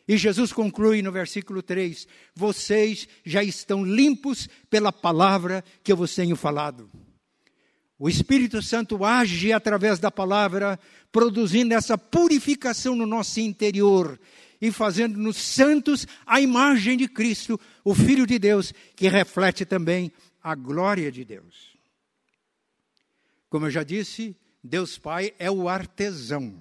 E 0.09 0.17
Jesus 0.17 0.53
conclui 0.53 1.03
no 1.03 1.13
versículo 1.13 1.63
3: 1.63 2.09
Vocês 2.35 3.07
já 3.25 3.45
estão 3.45 3.85
limpos 3.85 4.49
pela 4.69 4.93
palavra 4.93 5.63
que 5.85 5.93
eu 5.93 5.97
vos 5.97 6.13
tenho 6.13 6.35
falado. 6.35 6.91
O 7.97 8.09
Espírito 8.09 8.61
Santo 8.61 9.05
age 9.05 9.53
através 9.53 10.01
da 10.01 10.11
palavra, 10.11 10.81
produzindo 11.13 11.75
essa 11.75 11.97
purificação 11.97 12.97
no 12.97 13.07
nosso 13.07 13.39
interior 13.39 14.19
e 14.63 14.71
fazendo-nos 14.71 15.39
santos 15.39 16.07
à 16.25 16.41
imagem 16.41 16.97
de 16.97 17.09
Cristo, 17.09 17.59
o 17.83 17.97
Filho 17.97 18.25
de 18.25 18.39
Deus, 18.39 18.73
que 18.95 19.09
reflete 19.09 19.65
também 19.65 20.13
a 20.41 20.55
glória 20.55 21.11
de 21.11 21.25
Deus. 21.25 21.77
Como 23.51 23.67
eu 23.67 23.71
já 23.71 23.83
disse, 23.83 24.37
Deus 24.63 24.97
Pai 24.97 25.35
é 25.37 25.51
o 25.51 25.69
artesão. 25.69 26.55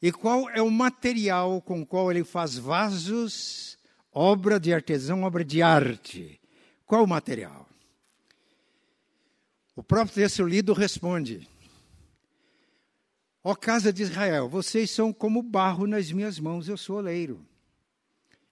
E 0.00 0.12
qual 0.12 0.50
é 0.50 0.60
o 0.60 0.70
material 0.70 1.62
com 1.62 1.80
o 1.80 1.86
qual 1.86 2.10
ele 2.10 2.22
faz 2.22 2.58
vasos, 2.58 3.78
obra 4.12 4.60
de 4.60 4.74
artesão, 4.74 5.22
obra 5.22 5.42
de 5.42 5.62
arte? 5.62 6.38
Qual 6.84 7.02
o 7.02 7.08
material? 7.08 7.66
O 9.74 9.82
próprio 9.82 10.16
texto 10.16 10.44
lido 10.44 10.74
responde: 10.74 11.48
Ó 13.46 13.54
casa 13.54 13.92
de 13.92 14.02
Israel, 14.02 14.48
vocês 14.48 14.90
são 14.90 15.12
como 15.12 15.42
barro 15.42 15.86
nas 15.86 16.10
minhas 16.10 16.40
mãos, 16.40 16.66
eu 16.66 16.78
sou 16.78 16.96
oleiro. 16.96 17.46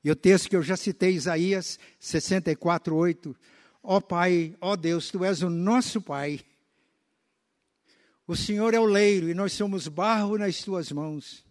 E 0.04 0.10
o 0.10 0.16
texto 0.16 0.50
que 0.50 0.56
eu 0.56 0.62
já 0.62 0.76
citei, 0.76 1.14
Isaías 1.14 1.78
64, 1.98 2.94
8. 2.94 3.34
Ó 3.82 4.00
Pai, 4.02 4.54
ó 4.60 4.76
Deus, 4.76 5.10
Tu 5.10 5.24
és 5.24 5.40
o 5.40 5.48
nosso 5.48 6.02
Pai. 6.02 6.40
O 8.26 8.36
Senhor 8.36 8.74
é 8.74 8.78
o 8.78 8.84
leiro 8.84 9.30
e 9.30 9.34
nós 9.34 9.54
somos 9.54 9.88
barro 9.88 10.36
nas 10.36 10.62
Tuas 10.62 10.92
mãos. 10.92 11.42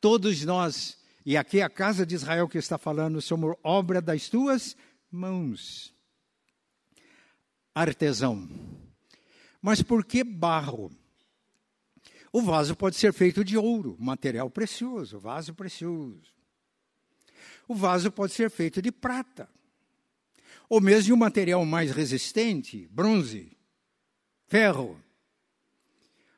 Todos 0.00 0.42
nós, 0.46 0.96
e 1.26 1.36
aqui 1.36 1.60
a 1.60 1.68
casa 1.68 2.06
de 2.06 2.14
Israel 2.14 2.48
que 2.48 2.56
está 2.56 2.78
falando, 2.78 3.20
somos 3.20 3.54
obra 3.62 4.00
das 4.00 4.30
Tuas 4.30 4.74
mãos. 5.10 5.94
artesão. 7.74 8.48
Mas 9.60 9.82
por 9.82 10.02
que 10.02 10.24
barro? 10.24 10.90
O 12.32 12.42
vaso 12.42 12.76
pode 12.76 12.96
ser 12.96 13.12
feito 13.12 13.44
de 13.44 13.56
ouro, 13.56 13.96
material 13.98 14.48
precioso, 14.48 15.18
vaso 15.18 15.54
precioso. 15.54 16.32
O 17.66 17.74
vaso 17.74 18.10
pode 18.10 18.32
ser 18.32 18.50
feito 18.50 18.80
de 18.80 18.92
prata, 18.92 19.48
ou 20.68 20.80
mesmo 20.80 21.04
de 21.04 21.12
um 21.12 21.16
material 21.16 21.64
mais 21.64 21.90
resistente, 21.90 22.86
bronze, 22.88 23.56
ferro, 24.46 25.00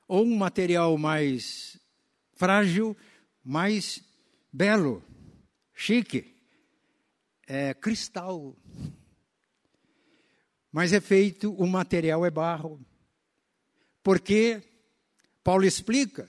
ou 0.09 0.25
um 0.25 0.37
material 0.37 0.97
mais 0.97 1.79
frágil, 2.35 2.97
mais 3.45 4.03
belo, 4.53 5.03
chique, 5.75 6.35
é 7.47 7.75
cristal. 7.75 8.57
Mas 10.71 10.93
é 10.93 11.01
feito, 11.01 11.53
o 11.55 11.67
material 11.67 12.25
é 12.25 12.31
barro. 12.31 12.81
Porque 14.03 14.63
Paulo 15.45 15.65
explica, 15.65 16.29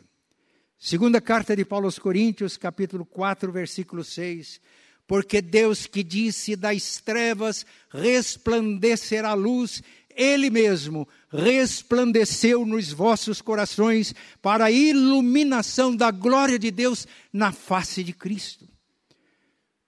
segunda 0.78 1.22
carta 1.22 1.56
de 1.56 1.64
Paulo 1.64 1.86
aos 1.86 2.00
Coríntios, 2.00 2.58
capítulo 2.58 3.06
4, 3.06 3.52
versículo 3.52 4.04
6, 4.04 4.60
porque 5.06 5.42
Deus 5.42 5.86
que 5.86 6.04
disse 6.04 6.56
das 6.56 6.98
trevas 6.98 7.66
resplandecerá 7.90 9.30
a 9.30 9.36
luz, 9.36 9.84
ele 10.16 10.50
mesmo 10.50 11.08
resplandeceu 11.30 12.66
nos 12.66 12.92
vossos 12.92 13.42
corações 13.42 14.16
para 14.42 14.66
a 14.66 14.72
iluminação 14.72 15.96
da 15.96 16.10
glória 16.10 16.58
de 16.58 16.72
Deus 16.72 17.08
na 17.32 17.52
face 17.52 18.04
de 18.04 18.14
Cristo. 18.14 18.68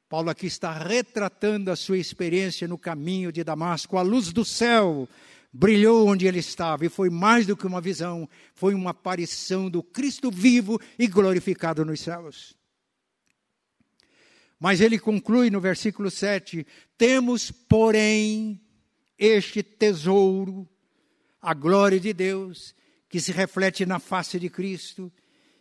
Paulo 0.07 0.29
aqui 0.29 0.45
está 0.45 0.71
retratando 0.71 1.71
a 1.71 1.75
sua 1.75 1.97
experiência 1.97 2.67
no 2.67 2.77
caminho 2.77 3.31
de 3.31 3.43
Damasco, 3.43 3.97
a 3.97 4.03
luz 4.03 4.31
do 4.31 4.45
céu 4.45 5.09
brilhou 5.57 6.09
onde 6.09 6.27
ele 6.27 6.39
estava 6.39 6.85
e 6.85 6.89
foi 6.89 7.09
mais 7.09 7.45
do 7.45 7.55
que 7.55 7.65
uma 7.65 7.79
visão, 7.79 8.27
foi 8.53 8.73
uma 8.73 8.89
aparição 8.89 9.69
do 9.69 9.81
Cristo 9.81 10.29
vivo 10.29 10.79
e 10.99 11.07
glorificado 11.07 11.85
nos 11.85 12.01
céus. 12.01 12.53
Mas 14.59 14.81
ele 14.81 14.99
conclui 14.99 15.49
no 15.49 15.61
versículo 15.61 16.11
7: 16.11 16.67
Temos, 16.97 17.51
porém, 17.51 18.59
este 19.17 19.63
tesouro, 19.63 20.67
a 21.41 21.53
glória 21.53 22.01
de 22.01 22.11
Deus, 22.11 22.75
que 23.07 23.21
se 23.21 23.31
reflete 23.31 23.85
na 23.85 23.97
face 23.97 24.37
de 24.37 24.49
Cristo, 24.49 25.11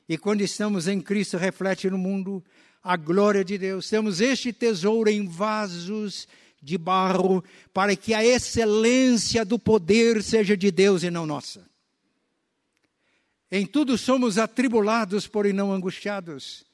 e 0.08 0.18
quando 0.18 0.40
estamos 0.40 0.88
em 0.88 1.00
Cristo, 1.00 1.36
reflete 1.36 1.88
no 1.88 1.98
mundo 1.98 2.44
a 2.82 2.96
glória 2.96 3.44
de 3.44 3.56
Deus. 3.56 3.88
Temos 3.88 4.20
este 4.20 4.52
tesouro 4.52 5.08
em 5.08 5.26
vasos 5.28 6.26
de 6.64 6.78
barro, 6.78 7.44
para 7.73 7.94
que 7.94 8.14
a 8.14 8.25
excelência 8.25 9.44
do 9.44 9.59
poder 9.59 10.23
seja 10.23 10.56
de 10.56 10.71
Deus 10.71 11.02
e 11.02 11.11
não 11.11 11.26
nossa. 11.26 11.64
Em 13.50 13.66
tudo 13.66 13.97
somos 13.99 14.38
atribulados, 14.38 15.28
porém 15.28 15.52
não 15.52 15.73
angustiados, 15.73 16.64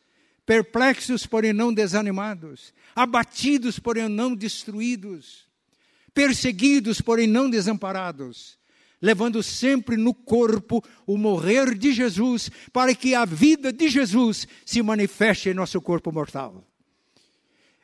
perplexos, 0.46 1.26
porém 1.26 1.52
não 1.52 1.74
desanimados, 1.74 2.72
abatidos, 2.94 3.78
porém 3.78 4.08
não 4.08 4.34
destruídos 4.34 5.50
perseguidos, 6.14 7.00
porém 7.00 7.26
não 7.26 7.48
desamparados, 7.48 8.58
levando 9.00 9.42
sempre 9.42 9.96
no 9.96 10.12
corpo 10.12 10.84
o 11.06 11.16
morrer 11.16 11.74
de 11.76 11.92
Jesus, 11.92 12.50
para 12.72 12.94
que 12.94 13.14
a 13.14 13.24
vida 13.24 13.72
de 13.72 13.88
Jesus 13.88 14.46
se 14.64 14.82
manifeste 14.82 15.48
em 15.48 15.54
nosso 15.54 15.80
corpo 15.80 16.12
mortal. 16.12 16.64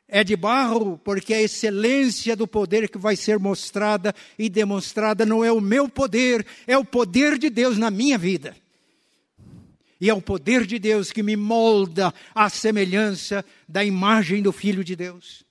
É 0.09 0.23
de 0.23 0.37
barro, 0.37 0.99
porque 0.99 1.35
a 1.35 1.43
excelência 1.43 2.37
do 2.37 2.47
poder 2.47 2.89
que 2.89 2.97
vai 2.97 3.17
ser 3.17 3.39
mostrada 3.39 4.15
e 4.39 4.49
demonstrada 4.49 5.27
não 5.27 5.45
é 5.45 5.51
o 5.51 5.61
meu 5.61 5.89
poder, 5.89 6.47
é 6.67 6.79
o 6.79 6.85
poder 6.85 7.39
de 7.39 7.51
Deus 7.51 7.77
na 7.77 7.91
minha 7.91 8.17
vida. 8.17 8.57
E 10.01 10.09
é 10.09 10.15
o 10.15 10.23
poder 10.23 10.65
de 10.67 10.79
Deus 10.79 11.11
que 11.11 11.23
me 11.23 11.37
molda 11.37 12.15
à 12.35 12.49
semelhança 12.49 13.45
da 13.69 13.83
imagem 13.83 14.43
do 14.43 14.53
Filho 14.53 14.85
de 14.85 14.95
Deus. 14.95 15.45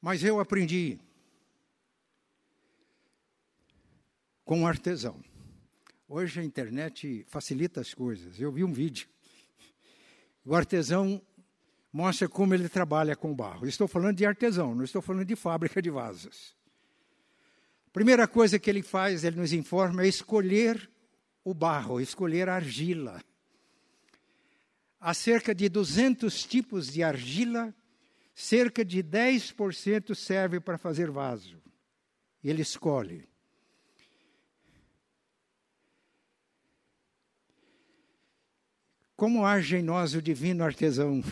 Mas 0.00 0.24
eu 0.24 0.40
aprendi 0.40 0.98
com 4.44 4.60
um 4.60 4.66
artesão. 4.66 5.29
Hoje 6.12 6.40
a 6.40 6.44
internet 6.44 7.24
facilita 7.28 7.80
as 7.80 7.94
coisas. 7.94 8.40
Eu 8.40 8.50
vi 8.50 8.64
um 8.64 8.72
vídeo. 8.72 9.06
O 10.44 10.56
artesão 10.56 11.22
mostra 11.92 12.28
como 12.28 12.52
ele 12.52 12.68
trabalha 12.68 13.14
com 13.14 13.32
barro. 13.32 13.64
Estou 13.64 13.86
falando 13.86 14.16
de 14.16 14.26
artesão, 14.26 14.74
não 14.74 14.82
estou 14.82 15.00
falando 15.00 15.24
de 15.24 15.36
fábrica 15.36 15.80
de 15.80 15.88
vasos. 15.88 16.56
Primeira 17.92 18.26
coisa 18.26 18.58
que 18.58 18.68
ele 18.68 18.82
faz, 18.82 19.22
ele 19.22 19.36
nos 19.36 19.52
informa, 19.52 20.02
é 20.02 20.08
escolher 20.08 20.90
o 21.44 21.54
barro, 21.54 22.00
escolher 22.00 22.48
a 22.48 22.56
argila. 22.56 23.22
Há 24.98 25.14
cerca 25.14 25.54
de 25.54 25.68
200 25.68 26.42
tipos 26.42 26.88
de 26.88 27.04
argila 27.04 27.72
cerca 28.34 28.84
de 28.84 29.00
10% 29.00 30.12
serve 30.16 30.58
para 30.58 30.76
fazer 30.76 31.08
vaso. 31.08 31.62
Ele 32.42 32.62
escolhe. 32.62 33.30
Como 39.20 39.44
age 39.44 39.76
em 39.76 39.82
nós 39.82 40.14
o 40.14 40.22
divino 40.22 40.64
artesão? 40.64 41.22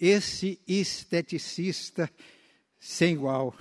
Esse 0.00 0.58
esteticista 0.66 2.10
sem 2.80 3.12
igual. 3.12 3.54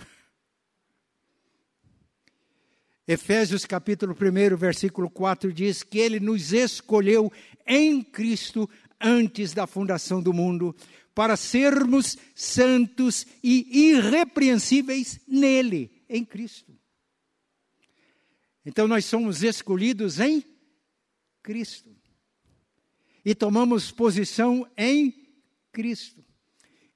Efésios 3.06 3.66
capítulo 3.66 4.16
1, 4.16 4.56
versículo 4.56 5.10
4 5.10 5.52
diz 5.52 5.84
que 5.84 6.00
ele 6.00 6.18
nos 6.22 6.54
escolheu 6.54 7.30
em 7.68 8.02
Cristo 8.02 8.70
antes 9.02 9.52
da 9.54 9.68
fundação 9.68 10.24
do 10.24 10.32
mundo, 10.32 10.74
para 11.14 11.36
sermos 11.36 12.18
santos 12.34 13.28
e 13.44 13.90
irrepreensíveis 13.90 15.20
nele, 15.28 15.92
em 16.08 16.24
Cristo. 16.24 16.74
Então 18.66 18.88
nós 18.88 19.04
somos 19.04 19.44
escolhidos 19.44 20.22
em 20.22 20.42
Cristo. 21.42 22.02
E 23.24 23.34
tomamos 23.34 23.92
posição 23.92 24.68
em 24.78 25.14
Cristo. 25.72 26.24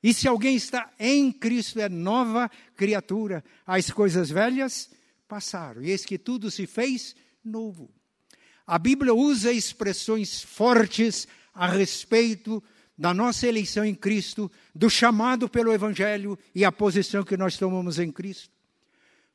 E 0.01 0.13
se 0.13 0.27
alguém 0.27 0.55
está 0.55 0.91
em 0.99 1.31
Cristo, 1.31 1.79
é 1.79 1.89
nova 1.89 2.49
criatura. 2.75 3.43
As 3.65 3.89
coisas 3.89 4.29
velhas 4.29 4.89
passaram, 5.27 5.83
e 5.83 5.91
eis 5.91 6.05
que 6.05 6.17
tudo 6.17 6.49
se 6.49 6.65
fez 6.65 7.15
novo. 7.43 7.89
A 8.65 8.77
Bíblia 8.77 9.13
usa 9.13 9.51
expressões 9.51 10.41
fortes 10.41 11.27
a 11.53 11.67
respeito 11.67 12.63
da 12.97 13.13
nossa 13.13 13.47
eleição 13.47 13.85
em 13.85 13.95
Cristo, 13.95 14.51
do 14.73 14.89
chamado 14.89 15.47
pelo 15.47 15.71
Evangelho 15.71 16.37
e 16.53 16.65
a 16.65 16.71
posição 16.71 17.23
que 17.23 17.37
nós 17.37 17.57
tomamos 17.57 17.99
em 17.99 18.11
Cristo. 18.11 18.49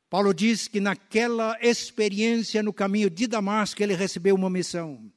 Paulo 0.09 0.33
diz 0.33 0.67
que 0.67 0.79
naquela 0.79 1.57
experiência 1.61 2.61
no 2.61 2.73
caminho 2.73 3.09
de 3.09 3.25
Damasco 3.25 3.81
ele 3.81 3.95
recebeu 3.95 4.35
uma 4.35 4.49
missão. 4.49 5.11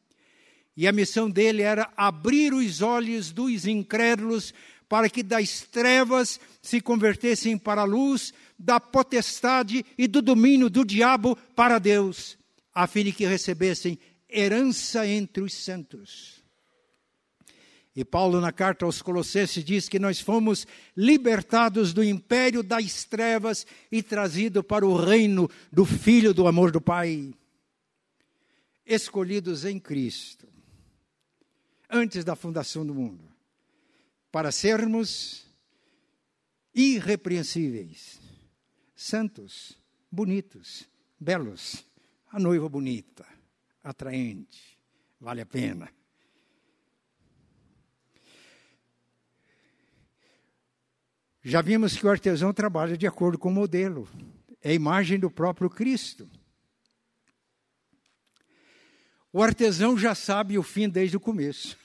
E 0.76 0.86
a 0.86 0.92
missão 0.92 1.30
dele 1.30 1.62
era 1.62 1.90
abrir 1.96 2.52
os 2.52 2.82
olhos 2.82 3.32
dos 3.32 3.66
incrédulos 3.66 4.52
para 4.88 5.08
que 5.08 5.22
das 5.22 5.62
trevas 5.62 6.38
se 6.62 6.80
convertessem 6.80 7.56
para 7.58 7.80
a 7.80 7.84
luz, 7.84 8.32
da 8.58 8.78
potestade 8.78 9.84
e 9.98 10.06
do 10.06 10.22
domínio 10.22 10.70
do 10.70 10.84
diabo 10.84 11.36
para 11.54 11.78
Deus, 11.78 12.38
a 12.74 12.86
fim 12.86 13.04
de 13.04 13.12
que 13.12 13.26
recebessem 13.26 13.98
herança 14.28 15.06
entre 15.06 15.42
os 15.42 15.54
santos. 15.54 16.44
E 17.94 18.04
Paulo, 18.04 18.42
na 18.42 18.52
carta 18.52 18.84
aos 18.84 19.00
Colossenses, 19.00 19.64
diz 19.64 19.88
que 19.88 19.98
nós 19.98 20.20
fomos 20.20 20.66
libertados 20.94 21.94
do 21.94 22.04
império 22.04 22.62
das 22.62 23.04
trevas 23.04 23.66
e 23.90 24.02
trazidos 24.02 24.62
para 24.62 24.86
o 24.86 24.94
reino 24.94 25.48
do 25.72 25.86
Filho 25.86 26.34
do 26.34 26.46
amor 26.46 26.70
do 26.70 26.80
Pai. 26.80 27.32
Escolhidos 28.84 29.64
em 29.64 29.80
Cristo, 29.80 30.45
antes 31.90 32.24
da 32.24 32.36
fundação 32.36 32.84
do 32.84 32.94
mundo, 32.94 33.24
para 34.30 34.52
sermos 34.52 35.46
irrepreensíveis, 36.74 38.20
santos, 38.94 39.78
bonitos, 40.10 40.88
belos, 41.18 41.84
a 42.30 42.38
noiva 42.38 42.68
bonita, 42.68 43.26
atraente, 43.82 44.78
vale 45.20 45.40
a 45.40 45.46
pena. 45.46 45.90
Já 51.42 51.62
vimos 51.62 51.96
que 51.96 52.04
o 52.04 52.10
artesão 52.10 52.52
trabalha 52.52 52.96
de 52.96 53.06
acordo 53.06 53.38
com 53.38 53.48
o 53.48 53.52
modelo, 53.52 54.08
é 54.60 54.70
a 54.70 54.74
imagem 54.74 55.16
do 55.16 55.30
próprio 55.30 55.70
Cristo. 55.70 56.28
O 59.36 59.42
artesão 59.42 59.98
já 59.98 60.14
sabe 60.14 60.56
o 60.56 60.62
fim 60.62 60.88
desde 60.88 61.18
o 61.18 61.20
começo. 61.20 61.76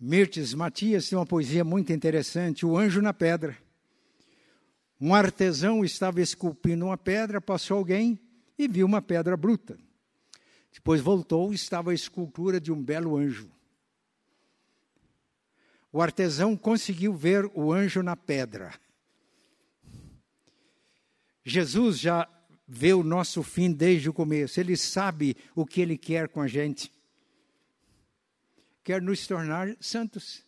Mirtes 0.00 0.54
Matias 0.54 1.10
tem 1.10 1.18
uma 1.18 1.26
poesia 1.26 1.62
muito 1.62 1.92
interessante, 1.92 2.64
O 2.64 2.78
Anjo 2.78 3.02
na 3.02 3.12
Pedra. 3.12 3.54
Um 4.98 5.14
artesão 5.14 5.84
estava 5.84 6.22
esculpindo 6.22 6.86
uma 6.86 6.96
pedra, 6.96 7.38
passou 7.38 7.76
alguém 7.76 8.18
e 8.56 8.66
viu 8.66 8.86
uma 8.86 9.02
pedra 9.02 9.36
bruta. 9.36 9.78
Depois 10.72 11.02
voltou, 11.02 11.52
estava 11.52 11.90
a 11.90 11.94
escultura 11.94 12.58
de 12.58 12.72
um 12.72 12.82
belo 12.82 13.18
anjo. 13.18 13.50
O 15.92 16.00
artesão 16.00 16.56
conseguiu 16.56 17.12
ver 17.12 17.44
o 17.54 17.74
anjo 17.74 18.02
na 18.02 18.16
pedra. 18.16 18.72
Jesus 21.44 22.00
já 22.00 22.26
vê 22.74 22.94
o 22.94 23.02
nosso 23.02 23.42
fim 23.42 23.70
desde 23.70 24.08
o 24.08 24.14
começo, 24.14 24.58
ele 24.58 24.78
sabe 24.78 25.36
o 25.54 25.66
que 25.66 25.82
ele 25.82 25.98
quer 25.98 26.26
com 26.26 26.40
a 26.40 26.48
gente. 26.48 26.90
Quer 28.82 29.02
nos 29.02 29.26
tornar 29.26 29.76
santos, 29.78 30.42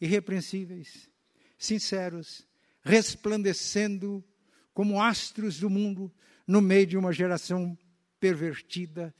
irrepreensíveis, 0.00 1.10
sinceros, 1.58 2.48
resplandecendo 2.80 4.24
como 4.72 5.02
astros 5.02 5.60
do 5.60 5.68
mundo 5.68 6.10
no 6.46 6.62
meio 6.62 6.86
de 6.86 6.96
uma 6.96 7.12
geração 7.12 7.76
pervertida 8.18 9.14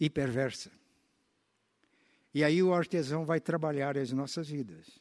e 0.00 0.08
perversa. 0.08 0.70
E 2.32 2.42
aí 2.42 2.62
o 2.62 2.72
artesão 2.72 3.26
vai 3.26 3.40
trabalhar 3.40 3.98
as 3.98 4.10
nossas 4.10 4.48
vidas. 4.48 4.98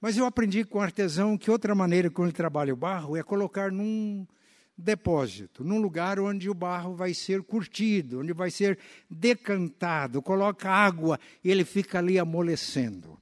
Mas 0.00 0.16
eu 0.16 0.26
aprendi 0.26 0.64
com 0.64 0.78
o 0.78 0.82
artesão 0.82 1.38
que 1.38 1.50
outra 1.50 1.76
maneira 1.76 2.10
como 2.10 2.26
ele 2.26 2.34
trabalha 2.34 2.74
o 2.74 2.76
barro 2.76 3.16
é 3.16 3.22
colocar 3.22 3.70
num 3.70 4.26
depósito, 4.76 5.64
num 5.64 5.78
lugar 5.78 6.20
onde 6.20 6.50
o 6.50 6.54
barro 6.54 6.94
vai 6.94 7.14
ser 7.14 7.42
curtido, 7.42 8.20
onde 8.20 8.32
vai 8.32 8.50
ser 8.50 8.78
decantado, 9.08 10.20
coloca 10.20 10.70
água 10.70 11.18
e 11.42 11.50
ele 11.50 11.64
fica 11.64 11.98
ali 11.98 12.18
amolecendo. 12.18 13.18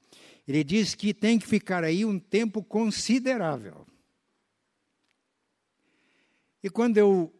Ele 0.46 0.64
diz 0.64 0.94
que 0.94 1.14
tem 1.14 1.38
que 1.38 1.46
ficar 1.46 1.84
aí 1.84 2.04
um 2.04 2.18
tempo 2.18 2.62
considerável. 2.62 3.86
E 6.62 6.68
quando 6.68 6.98
eu 6.98 7.32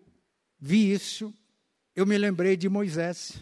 vi 0.59 0.93
isso, 0.93 1.35
eu 1.95 2.07
me 2.07 2.17
lembrei 2.17 2.57
de 2.57 2.69
Moisés. 2.69 3.35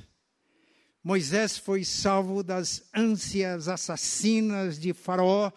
Moisés 1.03 1.59
foi 1.59 1.85
salvo 1.85 2.43
das 2.43 2.89
ânsias 2.95 3.69
assassinas 3.69 4.79
de 4.79 4.93
Faraó 4.93 5.51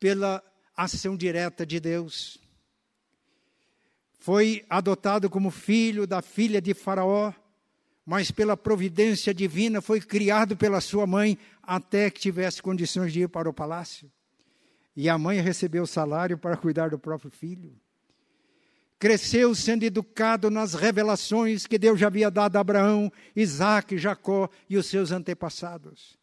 pela 0.00 0.42
ação 0.76 1.16
direta 1.16 1.66
de 1.66 1.78
Deus. 1.78 2.38
Foi 4.18 4.64
adotado 4.68 5.30
como 5.30 5.50
filho 5.50 6.06
da 6.06 6.20
filha 6.20 6.60
de 6.60 6.74
Faraó 6.74 7.32
mas 8.10 8.30
pela 8.30 8.56
providência 8.56 9.34
divina 9.34 9.82
foi 9.82 10.00
criado 10.00 10.56
pela 10.56 10.80
sua 10.80 11.06
mãe 11.06 11.36
até 11.62 12.08
que 12.08 12.18
tivesse 12.18 12.62
condições 12.62 13.12
de 13.12 13.20
ir 13.20 13.28
para 13.28 13.50
o 13.50 13.52
palácio. 13.52 14.10
E 14.96 15.10
a 15.10 15.18
mãe 15.18 15.42
recebeu 15.42 15.82
o 15.82 15.86
salário 15.86 16.38
para 16.38 16.56
cuidar 16.56 16.88
do 16.88 16.98
próprio 16.98 17.30
filho. 17.30 17.78
Cresceu 18.98 19.54
sendo 19.54 19.82
educado 19.82 20.48
nas 20.48 20.72
revelações 20.72 21.66
que 21.66 21.78
Deus 21.78 22.00
já 22.00 22.06
havia 22.06 22.30
dado 22.30 22.56
a 22.56 22.60
Abraão, 22.60 23.12
Isaac, 23.36 23.98
Jacó 23.98 24.48
e 24.70 24.78
os 24.78 24.86
seus 24.86 25.12
antepassados. 25.12 26.18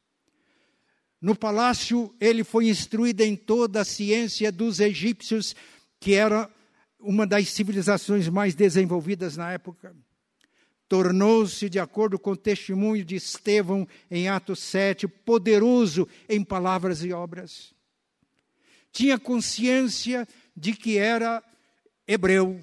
No 1.21 1.35
palácio, 1.35 2.11
ele 2.19 2.43
foi 2.43 2.67
instruído 2.67 3.21
em 3.21 3.35
toda 3.35 3.81
a 3.81 3.85
ciência 3.85 4.51
dos 4.51 4.79
egípcios, 4.79 5.55
que 5.99 6.15
era 6.15 6.49
uma 7.05 7.27
das 7.27 7.49
civilizações 7.49 8.27
mais 8.27 8.55
desenvolvidas 8.55 9.37
na 9.37 9.51
época 9.51 9.95
tornou-se, 10.87 11.69
de 11.69 11.79
acordo 11.79 12.17
com 12.19 12.31
o 12.31 12.37
testemunho 12.37 13.03
de 13.03 13.15
Estevão 13.15 13.87
em 14.09 14.27
Atos 14.27 14.59
7, 14.59 15.07
poderoso 15.07 16.07
em 16.27 16.43
palavras 16.43 17.03
e 17.03 17.11
obras. 17.11 17.73
Tinha 18.91 19.19
consciência 19.19 20.27
de 20.55 20.73
que 20.73 20.97
era 20.97 21.43
hebreu, 22.07 22.59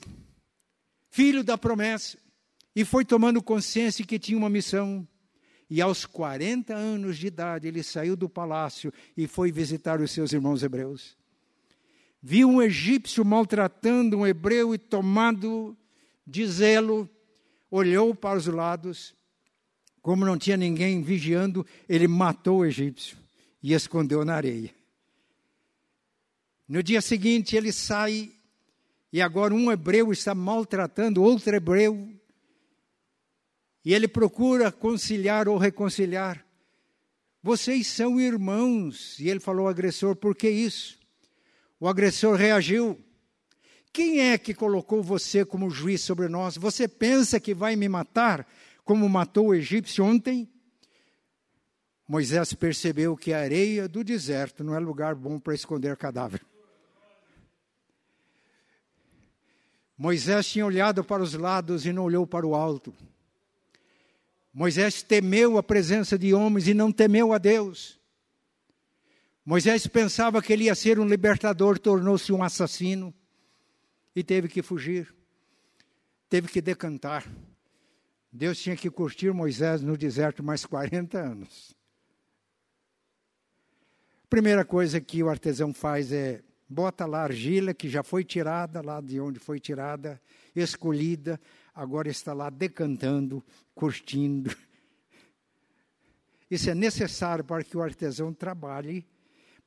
filho 1.11 1.43
da 1.43 1.59
promessa, 1.59 2.17
e 2.75 2.85
foi 2.85 3.05
tomando 3.05 3.43
consciência 3.43 4.05
que 4.05 4.19
tinha 4.19 4.39
uma 4.39 4.49
missão. 4.49 5.07
E 5.69 5.81
aos 5.81 6.05
40 6.05 6.75
anos 6.75 7.19
de 7.19 7.27
idade, 7.27 7.67
ele 7.67 7.83
saiu 7.83 8.15
do 8.17 8.29
palácio 8.29 8.93
e 9.17 9.27
foi 9.27 9.51
visitar 9.51 10.01
os 10.01 10.11
seus 10.11 10.33
irmãos 10.33 10.63
hebreus. 10.63 11.17
Viu 12.23 12.49
um 12.49 12.63
egípcio 12.63 13.25
maltratando 13.25 14.19
um 14.19 14.27
hebreu 14.27 14.75
e 14.75 14.79
tomado 14.79 15.77
de 16.25 16.47
zelo, 16.47 17.11
olhou 17.69 18.15
para 18.15 18.39
os 18.39 18.47
lados, 18.47 19.15
como 20.01 20.25
não 20.25 20.39
tinha 20.39 20.57
ninguém 20.57 21.03
vigiando, 21.03 21.67
ele 21.89 22.07
matou 22.07 22.59
o 22.59 22.65
egípcio 22.65 23.17
e 23.63 23.73
escondeu 23.73 24.25
na 24.25 24.35
areia. 24.35 24.73
No 26.69 26.83
dia 26.83 27.01
seguinte, 27.01 27.57
ele 27.57 27.73
sai 27.73 28.33
e 29.13 29.21
agora 29.21 29.53
um 29.53 29.71
hebreu 29.71 30.11
está 30.11 30.35
maltratando 30.35 31.23
outro 31.23 31.55
hebreu. 31.55 32.09
E 33.85 33.93
ele 33.93 34.09
procura 34.09 34.73
conciliar 34.73 35.49
ou 35.49 35.59
reconciliar. 35.59 36.45
Vocês 37.43 37.89
são 37.89 38.19
irmãos. 38.19 39.19
E 39.19 39.29
ele 39.29 39.41
falou 39.41 39.67
ao 39.67 39.71
agressor: 39.71 40.17
por 40.17 40.35
que 40.35 40.49
isso? 40.49 40.99
O 41.83 41.89
agressor 41.89 42.37
reagiu. 42.37 42.97
Quem 43.93 44.21
é 44.21 44.39
que 44.39 44.55
colocou 44.55 45.03
você 45.03 45.45
como 45.45 45.69
juiz 45.69 46.01
sobre 46.01 46.29
nós? 46.29 46.57
Você 46.57 46.87
pensa 46.87 47.41
que 47.41 47.53
vai 47.53 47.75
me 47.75 47.89
matar 47.89 48.47
como 48.85 49.09
matou 49.09 49.49
o 49.49 49.55
egípcio 49.55 50.05
ontem? 50.05 50.49
Moisés 52.07 52.55
percebeu 52.55 53.17
que 53.17 53.33
a 53.33 53.41
areia 53.41 53.89
do 53.89 54.05
deserto 54.05 54.63
não 54.63 54.77
é 54.77 54.79
lugar 54.79 55.17
bom 55.17 55.41
para 55.41 55.57
esconder 55.57 55.97
cadáver. 55.97 56.41
Moisés 59.99 60.47
tinha 60.47 60.65
olhado 60.65 61.03
para 61.03 61.21
os 61.21 61.35
lados 61.35 61.85
e 61.85 61.93
não 61.93 62.05
olhou 62.05 62.25
para 62.25 62.47
o 62.47 62.55
alto. 62.55 62.95
Moisés 64.55 65.03
temeu 65.03 65.59
a 65.59 65.65
presença 65.65 66.17
de 66.17 66.33
homens 66.33 66.69
e 66.69 66.75
não 66.75 66.93
temeu 66.93 67.33
a 67.33 67.39
Deus. 67.39 68.01
Moisés 69.45 69.87
pensava 69.89 70.41
que 70.41 70.53
ele 70.53 70.65
ia 70.65 70.75
ser 70.75 71.01
um 71.01 71.07
libertador, 71.07 71.79
tornou-se 71.79 72.33
um 72.33 72.43
assassino 72.43 73.13
e 74.15 74.23
teve 74.23 74.47
que 74.47 74.63
fugir, 74.63 75.13
teve 76.29 76.47
que 76.49 76.61
decantar. 76.61 77.27
Deus 78.33 78.59
tinha 78.59 78.77
que 78.77 78.89
curtir 78.89 79.33
Moisés 79.33 79.83
no 79.83 79.97
deserto 79.97 80.43
mais 80.43 80.65
40 80.65 81.19
anos. 81.19 81.75
Primeira 84.31 84.65
coisa 84.65 85.01
que 85.01 85.23
o 85.23 85.29
artesão 85.29 85.75
faz 85.75 86.13
é 86.13 86.43
bota 86.69 87.05
lá 87.05 87.21
a 87.21 87.25
argila 87.25 87.75
que 87.75 87.89
já 87.89 88.03
foi 88.03 88.25
tirada, 88.25 88.81
lá 88.81 89.01
de 89.01 89.21
onde 89.21 89.39
foi 89.39 89.61
tirada, 89.61 90.21
escolhida, 90.57 91.39
agora 91.75 92.09
está 92.09 92.33
lá 92.33 92.49
decantando, 92.49 93.45
curtindo. 93.75 94.57
Isso 96.51 96.71
é 96.71 96.75
necessário 96.75 97.45
para 97.45 97.63
que 97.63 97.77
o 97.77 97.83
artesão 97.83 98.33
trabalhe 98.33 99.07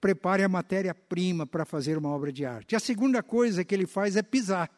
prepare 0.06 0.44
a 0.44 0.48
matéria-prima 0.48 1.48
para 1.48 1.66
fazer 1.66 1.98
uma 1.98 2.10
obra 2.10 2.32
de 2.32 2.46
arte. 2.46 2.76
A 2.76 2.80
segunda 2.80 3.24
coisa 3.24 3.66
que 3.66 3.74
ele 3.74 3.88
faz 3.88 4.16
é 4.16 4.22
pisar. 4.22 4.70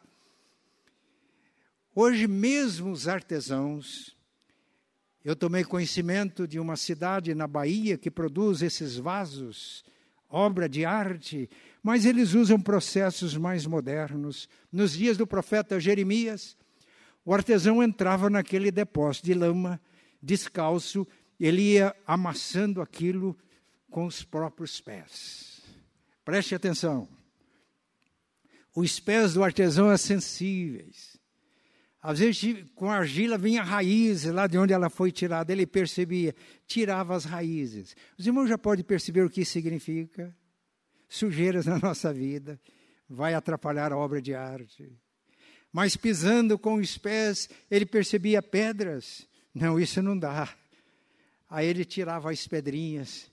Hoje 1.94 2.26
mesmo 2.26 2.90
os 2.90 3.06
artesãos, 3.06 4.16
eu 5.22 5.36
tomei 5.36 5.64
conhecimento 5.64 6.48
de 6.48 6.58
uma 6.58 6.76
cidade 6.76 7.34
na 7.34 7.46
Bahia 7.46 7.98
que 7.98 8.10
produz 8.10 8.62
esses 8.62 8.96
vasos, 8.96 9.84
obra 10.30 10.66
de 10.66 10.86
arte, 10.86 11.50
mas 11.82 12.06
eles 12.06 12.32
usam 12.32 12.58
processos 12.58 13.36
mais 13.36 13.66
modernos. 13.66 14.48
Nos 14.72 14.92
dias 14.92 15.18
do 15.18 15.26
profeta 15.26 15.78
Jeremias, 15.78 16.56
o 17.22 17.34
artesão 17.34 17.82
entrava 17.82 18.30
naquele 18.30 18.70
depósito 18.70 19.26
de 19.26 19.34
lama, 19.34 19.78
descalço, 20.22 21.06
ele 21.38 21.74
ia 21.74 21.94
amassando 22.06 22.80
aquilo 22.80 23.36
com 23.90 24.06
os 24.06 24.22
próprios 24.22 24.80
pés. 24.80 25.62
Preste 26.24 26.54
atenção. 26.54 27.08
Os 28.74 29.00
pés 29.00 29.34
do 29.34 29.42
artesão 29.42 29.86
são 29.86 29.96
sensíveis. 29.96 31.18
Às 32.00 32.20
vezes, 32.20 32.64
com 32.74 32.90
a 32.90 32.96
argila 32.96 33.36
vinha 33.36 33.62
raízes 33.62 34.32
lá 34.32 34.46
de 34.46 34.56
onde 34.56 34.72
ela 34.72 34.88
foi 34.88 35.10
tirada. 35.10 35.52
Ele 35.52 35.66
percebia, 35.66 36.34
tirava 36.66 37.16
as 37.16 37.24
raízes. 37.24 37.96
Os 38.16 38.26
irmãos 38.26 38.46
já 38.46 38.56
podem 38.56 38.84
perceber 38.84 39.22
o 39.22 39.30
que 39.30 39.44
significa. 39.44 40.34
Sujeiras 41.08 41.66
na 41.66 41.78
nossa 41.78 42.12
vida, 42.12 42.60
vai 43.08 43.34
atrapalhar 43.34 43.92
a 43.92 43.96
obra 43.96 44.20
de 44.20 44.34
arte. 44.34 44.92
Mas 45.72 45.96
pisando 45.96 46.58
com 46.58 46.74
os 46.74 46.96
pés, 46.98 47.48
ele 47.70 47.86
percebia 47.86 48.42
pedras. 48.42 49.26
Não, 49.54 49.80
isso 49.80 50.00
não 50.02 50.16
dá. 50.16 50.54
Aí 51.48 51.66
ele 51.66 51.84
tirava 51.84 52.30
as 52.30 52.46
pedrinhas 52.46 53.30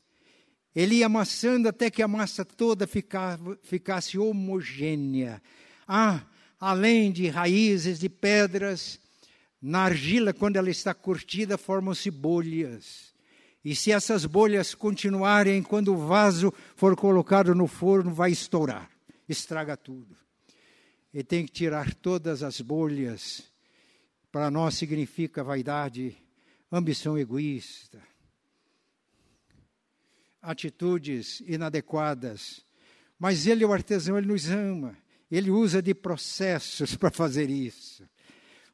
ele 0.76 0.96
ia 0.96 1.06
amassando 1.06 1.70
até 1.70 1.90
que 1.90 2.04
a 2.04 2.08
massa 2.08 2.44
toda 2.44 2.86
ficava, 2.86 3.58
ficasse 3.64 4.18
homogênea. 4.18 5.42
Ah, 5.88 6.22
além 6.60 7.12
de 7.12 7.28
raízes 7.28 7.98
de 8.00 8.10
pedras, 8.10 9.00
na 9.62 9.84
argila, 9.84 10.34
quando 10.34 10.58
ela 10.58 10.70
está 10.70 10.94
curtida, 10.94 11.58
formam-se 11.58 12.12
bolhas. 12.12 13.16
E 13.64 13.74
se 13.76 13.92
essas 13.92 14.26
bolhas 14.26 14.76
continuarem, 14.76 15.64
quando 15.64 15.94
o 15.94 15.98
vaso 15.98 16.54
for 16.76 16.96
colocado 16.96 17.56
no 17.56 17.66
forno, 17.66 18.14
vai 18.14 18.32
estourar, 18.32 18.92
estraga 19.28 19.76
tudo. 19.76 20.16
E 21.14 21.24
tem 21.24 21.46
que 21.46 21.52
tirar 21.52 21.96
todas 21.96 22.44
as 22.44 22.62
bolhas. 22.62 23.44
Para 24.32 24.52
nós 24.52 24.76
significa 24.76 25.44
vaidade, 25.44 26.16
ambição 26.72 27.18
egoísta, 27.18 28.00
atitudes 30.46 31.42
inadequadas. 31.46 32.66
Mas 33.18 33.48
ele, 33.48 33.66
o 33.66 33.74
artesão, 33.74 34.18
ele 34.18 34.28
nos 34.28 34.50
ama. 34.50 34.98
Ele 35.30 35.50
usa 35.50 35.82
de 35.82 35.94
processos 35.94 36.96
para 36.98 37.12
fazer 37.12 37.50
isso. 37.50 38.08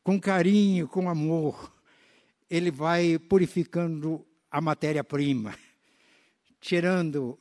Com 0.03 0.19
carinho, 0.19 0.88
com 0.88 1.10
amor. 1.10 1.73
Ele 2.49 2.69
vai 2.69 3.17
purificando 3.17 4.25
a 4.49 4.60
matéria-prima, 4.60 5.55
tirando 6.60 7.39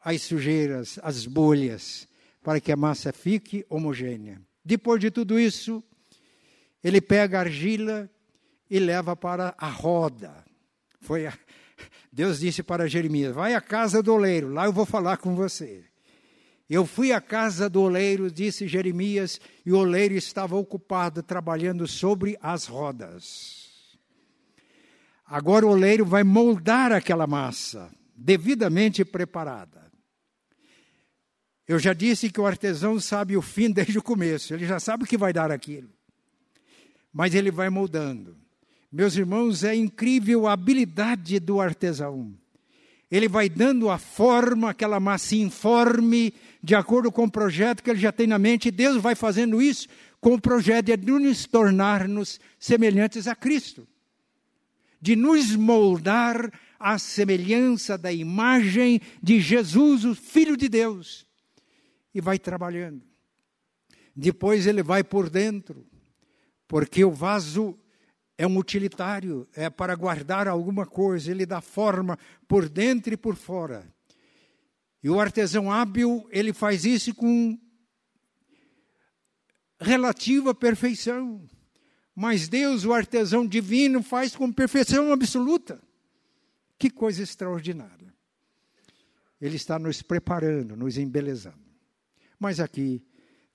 as 0.00 0.22
sujeiras, 0.22 0.98
as 1.02 1.26
bolhas, 1.26 2.08
para 2.42 2.60
que 2.60 2.72
a 2.72 2.76
massa 2.76 3.12
fique 3.12 3.66
homogênea. 3.68 4.40
Depois 4.64 5.00
de 5.00 5.10
tudo 5.10 5.38
isso, 5.38 5.82
ele 6.82 7.00
pega 7.00 7.38
a 7.38 7.40
argila 7.40 8.08
e 8.70 8.78
leva 8.78 9.14
para 9.14 9.54
a 9.58 9.68
roda. 9.68 10.44
Foi 11.00 11.26
a, 11.26 11.38
Deus 12.12 12.40
disse 12.40 12.62
para 12.62 12.88
Jeremias: 12.88 13.34
Vai 13.34 13.54
à 13.54 13.60
casa 13.60 14.02
do 14.02 14.12
oleiro, 14.12 14.52
lá 14.52 14.66
eu 14.66 14.72
vou 14.72 14.86
falar 14.86 15.16
com 15.18 15.34
você. 15.34 15.84
Eu 16.68 16.84
fui 16.84 17.12
à 17.12 17.20
casa 17.20 17.68
do 17.68 17.80
oleiro, 17.80 18.30
disse 18.30 18.68
Jeremias, 18.68 19.40
e 19.64 19.72
o 19.72 19.78
oleiro 19.78 20.14
estava 20.14 20.54
ocupado 20.54 21.22
trabalhando 21.22 21.86
sobre 21.86 22.36
as 22.42 22.66
rodas. 22.66 23.96
Agora 25.24 25.66
o 25.66 25.70
oleiro 25.70 26.04
vai 26.04 26.22
moldar 26.22 26.92
aquela 26.92 27.26
massa, 27.26 27.90
devidamente 28.14 29.04
preparada. 29.04 29.90
Eu 31.66 31.78
já 31.78 31.92
disse 31.92 32.30
que 32.30 32.40
o 32.40 32.46
artesão 32.46 32.98
sabe 32.98 33.36
o 33.36 33.42
fim 33.42 33.70
desde 33.72 33.98
o 33.98 34.02
começo, 34.02 34.52
ele 34.52 34.66
já 34.66 34.78
sabe 34.80 35.04
o 35.04 35.06
que 35.06 35.18
vai 35.18 35.32
dar 35.32 35.50
aquilo. 35.50 35.90
Mas 37.12 37.34
ele 37.34 37.50
vai 37.50 37.70
moldando. 37.70 38.36
Meus 38.90 39.16
irmãos, 39.16 39.64
é 39.64 39.74
incrível 39.74 40.46
a 40.46 40.52
habilidade 40.52 41.38
do 41.38 41.60
artesão. 41.60 42.34
Ele 43.10 43.28
vai 43.28 43.48
dando 43.48 43.90
a 43.90 43.98
forma, 43.98 44.70
aquela 44.70 45.00
massa 45.00 45.36
informe, 45.36 46.34
de 46.62 46.74
acordo 46.74 47.10
com 47.10 47.24
o 47.24 47.30
projeto 47.30 47.82
que 47.82 47.90
ele 47.90 47.98
já 47.98 48.12
tem 48.12 48.26
na 48.26 48.38
mente. 48.38 48.70
Deus 48.70 49.00
vai 49.00 49.14
fazendo 49.14 49.62
isso 49.62 49.88
com 50.20 50.34
o 50.34 50.40
projeto 50.40 50.96
de 50.96 51.12
nos 51.12 51.46
tornarmos 51.46 52.40
semelhantes 52.58 53.26
a 53.26 53.34
Cristo 53.34 53.86
de 55.00 55.14
nos 55.14 55.54
moldar 55.54 56.52
à 56.78 56.98
semelhança 56.98 57.96
da 57.96 58.12
imagem 58.12 59.00
de 59.22 59.40
Jesus, 59.40 60.04
o 60.04 60.14
Filho 60.14 60.56
de 60.56 60.68
Deus. 60.68 61.26
E 62.14 62.20
vai 62.20 62.38
trabalhando. 62.38 63.02
Depois 64.14 64.66
ele 64.66 64.82
vai 64.82 65.04
por 65.04 65.30
dentro, 65.30 65.86
porque 66.66 67.04
o 67.04 67.12
vaso 67.12 67.78
é 68.38 68.46
um 68.46 68.56
utilitário, 68.56 69.48
é 69.52 69.68
para 69.68 69.96
guardar 69.96 70.46
alguma 70.46 70.86
coisa, 70.86 71.32
ele 71.32 71.44
dá 71.44 71.60
forma 71.60 72.16
por 72.46 72.68
dentro 72.68 73.12
e 73.12 73.16
por 73.16 73.34
fora. 73.34 73.84
E 75.02 75.10
o 75.10 75.20
artesão 75.20 75.72
hábil, 75.72 76.24
ele 76.30 76.52
faz 76.52 76.84
isso 76.84 77.12
com 77.12 77.58
relativa 79.80 80.54
perfeição. 80.54 81.44
Mas 82.14 82.48
Deus, 82.48 82.84
o 82.84 82.92
artesão 82.92 83.44
divino, 83.44 84.02
faz 84.02 84.36
com 84.36 84.52
perfeição 84.52 85.12
absoluta. 85.12 85.80
Que 86.78 86.90
coisa 86.90 87.22
extraordinária. 87.22 88.14
Ele 89.40 89.56
está 89.56 89.80
nos 89.80 90.00
preparando, 90.00 90.76
nos 90.76 90.96
embelezando. 90.96 91.58
Mas 92.38 92.60
aqui 92.60 93.04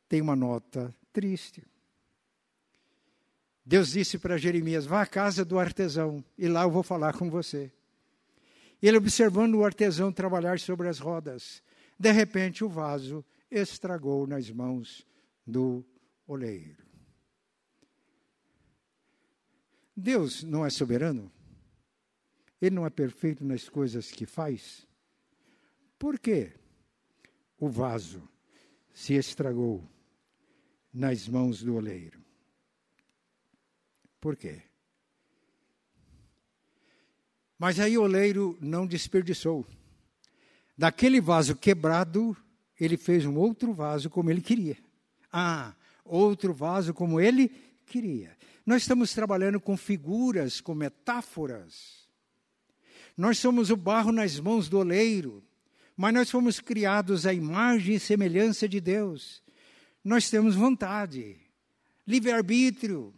tem 0.10 0.22
uma 0.22 0.36
nota 0.36 0.94
triste. 1.14 1.64
Deus 3.66 3.92
disse 3.92 4.18
para 4.18 4.38
Jeremias: 4.38 4.86
vá 4.86 5.02
à 5.02 5.06
casa 5.06 5.46
do 5.46 5.58
artesão 5.58 6.24
e 6.38 6.48
lá 6.48 6.64
eu 6.64 6.72
vou 6.72 6.84
falar 6.84 7.18
com 7.18 7.30
você. 7.30 7.72
Ele 8.82 8.98
observando 8.98 9.56
o 9.56 9.64
artesão 9.64 10.12
trabalhar 10.12 10.60
sobre 10.60 10.90
as 10.90 11.00
rodas. 11.00 11.64
De 11.98 12.12
repente 12.12 12.64
o 12.64 12.70
vaso 12.70 13.24
estragou 13.50 14.28
nas 14.28 14.50
mãos 14.50 15.08
do 15.48 15.86
oleiro. 16.28 16.84
Deus 19.96 20.44
não 20.44 20.66
é 20.66 20.70
soberano? 20.70 21.32
Ele 22.60 22.76
não 22.76 22.86
é 22.86 22.90
perfeito 22.90 23.46
nas 23.46 23.70
coisas 23.70 24.12
que 24.12 24.26
faz? 24.26 24.88
Por 26.00 26.20
que 26.20 26.52
o 27.60 27.70
vaso 27.70 28.28
se 28.94 29.14
estragou 29.14 29.88
nas 30.94 31.28
mãos 31.28 31.64
do 31.64 31.76
oleiro? 31.76 32.23
Por 34.24 34.38
quê? 34.38 34.62
Mas 37.60 37.78
aí 37.78 37.98
o 37.98 38.04
oleiro 38.04 38.58
não 38.62 38.88
desperdiçou. 38.88 39.68
Daquele 40.78 41.20
vaso 41.20 41.58
quebrado, 41.58 42.34
ele 42.80 42.96
fez 42.96 43.26
um 43.26 43.36
outro 43.36 43.74
vaso 43.74 44.10
como 44.10 44.32
ele 44.32 44.40
queria. 44.40 44.78
Ah, 45.30 45.74
outro 46.06 46.54
vaso 46.54 46.94
como 46.94 47.20
ele 47.20 47.50
queria. 47.86 48.38
Nós 48.66 48.84
estamos 48.84 49.14
trabalhando 49.14 49.60
com 49.60 49.76
figuras, 49.76 50.62
com 50.62 50.74
metáforas. 50.74 52.08
Nós 53.18 53.38
somos 53.38 53.70
o 53.72 53.76
barro 53.76 54.14
nas 54.14 54.40
mãos 54.40 54.70
do 54.70 54.78
oleiro, 54.78 55.44
mas 55.98 56.14
nós 56.14 56.32
fomos 56.32 56.62
criados 56.62 57.26
à 57.26 57.34
imagem 57.34 57.96
e 57.96 58.00
semelhança 58.00 58.70
de 58.70 58.80
Deus. 58.80 59.44
Nós 60.02 60.30
temos 60.30 60.56
vontade, 60.56 61.36
livre-arbítrio. 62.08 63.14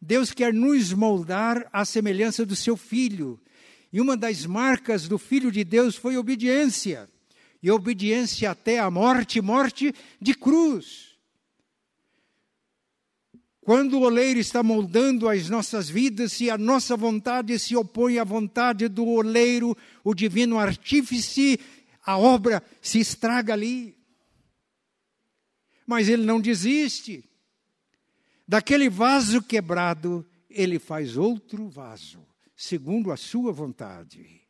Deus 0.00 0.32
quer 0.32 0.52
nos 0.52 0.92
moldar 0.92 1.68
à 1.72 1.84
semelhança 1.84 2.46
do 2.46 2.54
seu 2.54 2.76
filho. 2.76 3.40
E 3.92 4.00
uma 4.00 4.16
das 4.16 4.46
marcas 4.46 5.08
do 5.08 5.18
filho 5.18 5.50
de 5.50 5.64
Deus 5.64 5.96
foi 5.96 6.16
obediência. 6.16 7.08
E 7.62 7.70
obediência 7.70 8.50
até 8.50 8.78
a 8.78 8.90
morte 8.90 9.40
morte 9.40 9.94
de 10.20 10.34
cruz. 10.34 11.08
Quando 13.68 13.98
o 13.98 14.02
oleiro 14.02 14.40
está 14.40 14.62
moldando 14.62 15.28
as 15.28 15.50
nossas 15.50 15.90
vidas, 15.90 16.32
se 16.32 16.48
a 16.48 16.56
nossa 16.56 16.96
vontade 16.96 17.58
se 17.58 17.76
opõe 17.76 18.18
à 18.18 18.24
vontade 18.24 18.88
do 18.88 19.06
oleiro, 19.06 19.76
o 20.02 20.14
divino 20.14 20.58
artífice, 20.58 21.60
a 22.02 22.16
obra 22.16 22.62
se 22.80 22.98
estraga 22.98 23.52
ali. 23.52 23.94
Mas 25.86 26.08
ele 26.08 26.24
não 26.24 26.40
desiste. 26.40 27.22
Daquele 28.48 28.88
vaso 28.88 29.42
quebrado, 29.42 30.26
ele 30.48 30.78
faz 30.78 31.18
outro 31.18 31.68
vaso, 31.68 32.26
segundo 32.56 33.12
a 33.12 33.16
sua 33.16 33.52
vontade. 33.52 34.40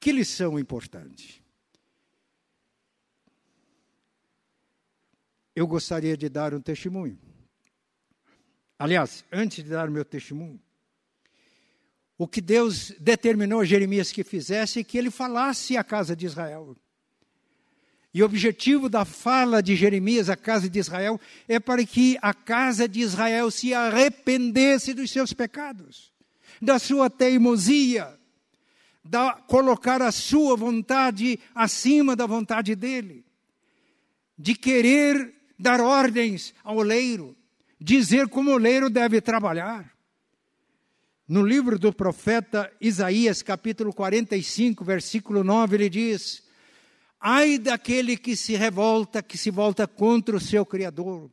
Que 0.00 0.10
lição 0.10 0.58
importante. 0.58 1.44
Eu 5.54 5.66
gostaria 5.66 6.16
de 6.16 6.30
dar 6.30 6.54
um 6.54 6.60
testemunho. 6.60 7.18
Aliás, 8.78 9.26
antes 9.30 9.62
de 9.62 9.68
dar 9.68 9.90
o 9.90 9.92
meu 9.92 10.04
testemunho, 10.04 10.60
o 12.16 12.26
que 12.26 12.40
Deus 12.40 12.92
determinou 12.98 13.60
a 13.60 13.64
Jeremias 13.66 14.10
que 14.10 14.24
fizesse 14.24 14.80
é 14.80 14.84
que 14.84 14.96
ele 14.96 15.10
falasse 15.10 15.76
à 15.76 15.84
casa 15.84 16.16
de 16.16 16.24
Israel. 16.24 16.74
E 18.16 18.22
o 18.22 18.24
objetivo 18.24 18.88
da 18.88 19.04
fala 19.04 19.62
de 19.62 19.76
Jeremias 19.76 20.30
à 20.30 20.36
casa 20.36 20.70
de 20.70 20.78
Israel 20.78 21.20
é 21.46 21.60
para 21.60 21.84
que 21.84 22.16
a 22.22 22.32
casa 22.32 22.88
de 22.88 23.00
Israel 23.00 23.50
se 23.50 23.74
arrependesse 23.74 24.94
dos 24.94 25.10
seus 25.10 25.34
pecados, 25.34 26.10
da 26.58 26.78
sua 26.78 27.10
teimosia, 27.10 28.18
da 29.04 29.34
colocar 29.34 30.00
a 30.00 30.10
sua 30.10 30.56
vontade 30.56 31.38
acima 31.54 32.16
da 32.16 32.24
vontade 32.24 32.74
dele, 32.74 33.22
de 34.38 34.54
querer 34.54 35.34
dar 35.58 35.82
ordens 35.82 36.54
ao 36.64 36.78
oleiro, 36.78 37.36
dizer 37.78 38.28
como 38.28 38.50
o 38.50 38.54
oleiro 38.54 38.88
deve 38.88 39.20
trabalhar. 39.20 39.92
No 41.28 41.44
livro 41.44 41.78
do 41.78 41.92
profeta 41.92 42.72
Isaías, 42.80 43.42
capítulo 43.42 43.92
45, 43.92 44.82
versículo 44.86 45.44
9, 45.44 45.76
ele 45.76 45.90
diz: 45.90 46.45
Ai 47.20 47.58
daquele 47.58 48.16
que 48.16 48.36
se 48.36 48.54
revolta, 48.56 49.22
que 49.22 49.38
se 49.38 49.50
volta 49.50 49.86
contra 49.86 50.36
o 50.36 50.40
seu 50.40 50.64
Criador. 50.64 51.30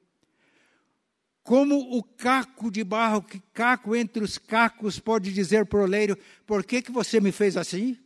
Como 1.44 1.98
o 1.98 2.02
caco 2.02 2.72
de 2.72 2.84
barro, 2.84 3.22
que 3.22 3.42
caco 3.54 3.96
entre 3.96 4.24
os 4.24 4.38
cacos, 4.38 4.98
pode 4.98 5.34
dizer 5.34 5.66
para 5.66 5.80
o 5.80 5.84
oleiro: 5.84 6.18
Por 6.48 6.64
que, 6.64 6.82
que 6.82 6.92
você 6.92 7.20
me 7.20 7.32
fez 7.32 7.58
assim? 7.58 7.98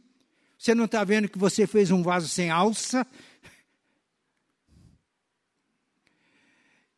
Você 0.58 0.74
não 0.74 0.86
está 0.86 1.04
vendo 1.04 1.30
que 1.30 1.38
você 1.38 1.68
fez 1.68 1.92
um 1.92 2.02
vaso 2.02 2.28
sem 2.28 2.50
alça? 2.50 3.06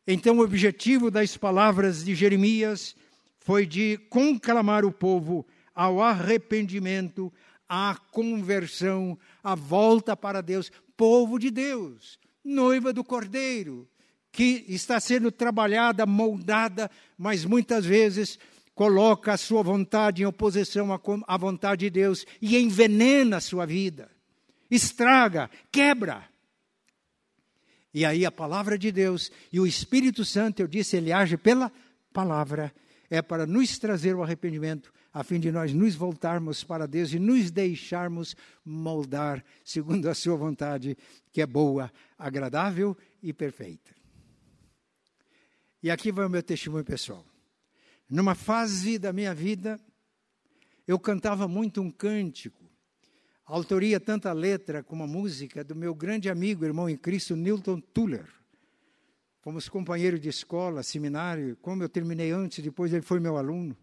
Então, 0.06 0.38
o 0.38 0.42
objetivo 0.42 1.10
das 1.10 1.36
palavras 1.36 2.02
de 2.02 2.14
Jeremias 2.14 2.96
foi 3.38 3.66
de 3.66 3.98
conclamar 4.08 4.84
o 4.84 4.90
povo 4.90 5.46
ao 5.74 6.00
arrependimento, 6.02 7.32
à 7.72 7.96
conversão, 8.10 9.16
à 9.44 9.54
volta 9.54 10.16
para 10.16 10.40
Deus. 10.40 10.72
Povo 10.96 11.38
de 11.38 11.52
Deus, 11.52 12.18
noiva 12.44 12.92
do 12.92 13.04
Cordeiro, 13.04 13.88
que 14.32 14.64
está 14.66 14.98
sendo 14.98 15.30
trabalhada, 15.30 16.04
moldada, 16.04 16.90
mas 17.16 17.44
muitas 17.44 17.86
vezes 17.86 18.40
coloca 18.74 19.32
a 19.32 19.36
sua 19.36 19.62
vontade 19.62 20.22
em 20.22 20.26
oposição 20.26 20.88
à 21.28 21.36
vontade 21.36 21.86
de 21.86 21.90
Deus 21.90 22.26
e 22.42 22.58
envenena 22.58 23.36
a 23.36 23.40
sua 23.40 23.64
vida, 23.66 24.10
estraga, 24.68 25.48
quebra. 25.70 26.24
E 27.94 28.04
aí 28.04 28.26
a 28.26 28.32
palavra 28.32 28.76
de 28.76 28.90
Deus 28.90 29.30
e 29.52 29.60
o 29.60 29.66
Espírito 29.66 30.24
Santo, 30.24 30.60
eu 30.60 30.66
disse, 30.66 30.96
ele 30.96 31.12
age 31.12 31.36
pela 31.36 31.72
palavra, 32.12 32.74
é 33.08 33.22
para 33.22 33.46
nos 33.46 33.78
trazer 33.78 34.14
o 34.14 34.22
arrependimento, 34.22 34.92
a 35.12 35.24
fim 35.24 35.40
de 35.40 35.50
nós 35.50 35.72
nos 35.72 35.94
voltarmos 35.94 36.62
para 36.62 36.86
Deus 36.86 37.12
e 37.12 37.18
nos 37.18 37.50
deixarmos 37.50 38.36
moldar 38.64 39.44
segundo 39.64 40.08
a 40.08 40.14
sua 40.14 40.36
vontade, 40.36 40.96
que 41.32 41.42
é 41.42 41.46
boa, 41.46 41.92
agradável 42.16 42.96
e 43.22 43.32
perfeita. 43.32 43.94
E 45.82 45.90
aqui 45.90 46.12
vai 46.12 46.26
o 46.26 46.30
meu 46.30 46.42
testemunho 46.42 46.84
pessoal. 46.84 47.24
Numa 48.08 48.34
fase 48.34 48.98
da 48.98 49.12
minha 49.12 49.34
vida, 49.34 49.80
eu 50.86 50.98
cantava 50.98 51.48
muito 51.48 51.80
um 51.80 51.90
cântico, 51.90 52.60
a 53.46 53.54
autoria 53.54 53.98
tanto 53.98 54.28
a 54.28 54.32
letra 54.32 54.82
como 54.82 55.02
a 55.02 55.08
música 55.08 55.64
do 55.64 55.74
meu 55.74 55.92
grande 55.92 56.30
amigo, 56.30 56.64
irmão 56.64 56.88
em 56.88 56.96
Cristo, 56.96 57.34
Newton 57.34 57.80
Tuller. 57.80 58.28
Fomos 59.40 59.68
companheiros 59.68 60.20
de 60.20 60.28
escola, 60.28 60.84
seminário, 60.84 61.56
como 61.56 61.82
eu 61.82 61.88
terminei 61.88 62.30
antes, 62.30 62.62
depois 62.62 62.92
ele 62.92 63.02
foi 63.02 63.18
meu 63.18 63.36
aluno. 63.36 63.76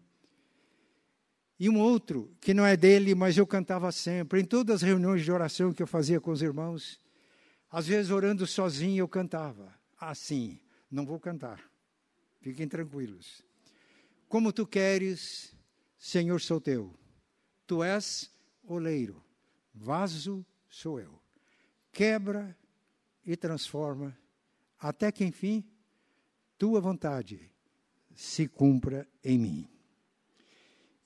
E 1.58 1.68
um 1.68 1.80
outro, 1.80 2.32
que 2.40 2.54
não 2.54 2.64
é 2.64 2.76
dele, 2.76 3.14
mas 3.14 3.36
eu 3.36 3.46
cantava 3.46 3.90
sempre, 3.90 4.40
em 4.40 4.44
todas 4.44 4.76
as 4.76 4.82
reuniões 4.82 5.24
de 5.24 5.32
oração 5.32 5.72
que 5.72 5.82
eu 5.82 5.86
fazia 5.86 6.20
com 6.20 6.30
os 6.30 6.40
irmãos, 6.40 7.00
às 7.70 7.86
vezes 7.86 8.10
orando 8.12 8.46
sozinho 8.46 9.02
eu 9.02 9.08
cantava. 9.08 9.74
Assim, 9.98 10.60
não 10.90 11.04
vou 11.04 11.18
cantar. 11.18 11.60
Fiquem 12.40 12.68
tranquilos. 12.68 13.42
Como 14.28 14.52
tu 14.52 14.66
queres, 14.66 15.52
Senhor, 15.98 16.40
sou 16.40 16.60
teu. 16.60 16.94
Tu 17.66 17.82
és 17.82 18.30
oleiro, 18.62 19.22
vaso 19.74 20.46
sou 20.68 21.00
eu. 21.00 21.20
Quebra 21.90 22.56
e 23.24 23.36
transforma, 23.36 24.16
até 24.78 25.10
que 25.10 25.24
enfim, 25.24 25.64
tua 26.56 26.80
vontade 26.80 27.50
se 28.14 28.46
cumpra 28.46 29.08
em 29.24 29.38
mim. 29.38 29.77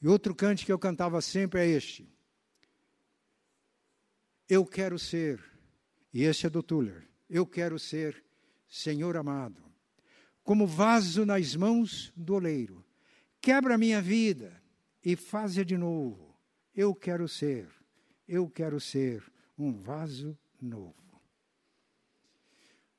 E 0.03 0.09
outro 0.09 0.35
cante 0.35 0.67
que 0.67 0.73
eu 0.73 0.79
cantava 0.79 1.21
sempre 1.21 1.61
é 1.61 1.67
este. 1.69 2.13
Eu 4.49 4.67
quero 4.67 4.99
ser, 4.99 5.41
e 6.13 6.25
esse 6.25 6.45
é 6.45 6.51
do 6.51 6.63
Tuller, 6.63 7.09
eu 7.31 7.47
quero 7.47 7.79
ser, 7.79 8.23
Senhor 8.69 9.17
amado, 9.17 9.63
como 10.43 10.67
vaso 10.67 11.25
nas 11.25 11.55
mãos 11.55 12.13
do 12.17 12.35
oleiro. 12.35 12.85
Quebra 13.41 13.79
minha 13.79 14.03
vida 14.03 14.61
e 15.05 15.15
faz 15.15 15.55
de 15.55 15.79
novo. 15.79 16.37
Eu 16.75 16.95
quero 16.95 17.29
ser, 17.29 17.69
eu 18.27 18.51
quero 18.51 18.81
ser 18.81 19.23
um 19.57 19.73
vaso 19.73 20.37
novo. 20.61 20.97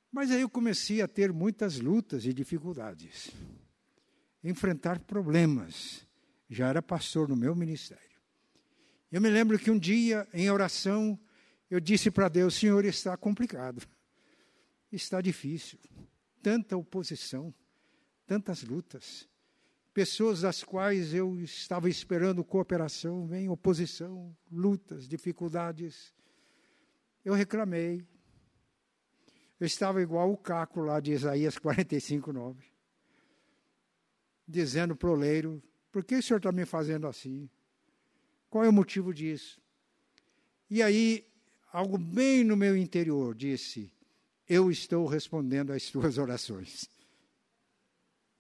Mas 0.09 0.31
aí 0.31 0.41
eu 0.41 0.49
comecei 0.49 1.01
a 1.01 1.07
ter 1.07 1.33
muitas 1.33 1.79
lutas 1.79 2.25
e 2.25 2.33
dificuldades, 2.33 3.31
enfrentar 4.43 4.99
problemas. 4.99 6.07
Já 6.53 6.69
era 6.69 6.81
pastor 6.81 7.27
no 7.27 7.35
meu 7.35 7.55
ministério. 7.55 8.03
Eu 9.11 9.19
me 9.19 9.29
lembro 9.29 9.59
que 9.59 9.71
um 9.71 9.77
dia, 9.77 10.27
em 10.33 10.49
oração, 10.49 11.19
eu 11.69 11.79
disse 11.79 12.09
para 12.11 12.29
Deus: 12.29 12.55
Senhor, 12.55 12.85
está 12.85 13.17
complicado, 13.17 13.81
está 14.91 15.19
difícil 15.19 15.79
tanta 16.43 16.75
oposição, 16.75 17.55
tantas 18.27 18.61
lutas. 18.63 19.27
Pessoas 19.93 20.41
das 20.41 20.63
quais 20.63 21.13
eu 21.13 21.39
estava 21.39 21.89
esperando 21.89 22.43
cooperação, 22.43 23.25
vem 23.25 23.47
oposição, 23.47 24.35
lutas, 24.51 25.07
dificuldades. 25.07 26.13
Eu 27.23 27.33
reclamei. 27.33 28.05
Eu 29.59 29.65
estava 29.65 30.01
igual 30.01 30.31
o 30.31 30.37
caco 30.37 30.81
lá 30.81 30.99
de 30.99 31.13
Isaías 31.13 31.57
45, 31.57 32.33
9. 32.33 32.65
Dizendo 34.45 34.95
para 34.95 35.09
o 35.09 35.13
oleiro, 35.13 35.63
por 35.93 36.03
que 36.03 36.15
o 36.15 36.23
senhor 36.23 36.39
está 36.39 36.51
me 36.51 36.65
fazendo 36.65 37.07
assim? 37.07 37.47
Qual 38.49 38.65
é 38.65 38.67
o 38.67 38.73
motivo 38.73 39.13
disso? 39.13 39.61
E 40.67 40.81
aí, 40.81 41.25
algo 41.71 41.99
bem 41.99 42.43
no 42.43 42.57
meu 42.57 42.75
interior 42.75 43.35
disse: 43.35 43.93
eu 44.49 44.71
estou 44.71 45.05
respondendo 45.05 45.71
às 45.71 45.89
tuas 45.91 46.17
orações. 46.19 46.89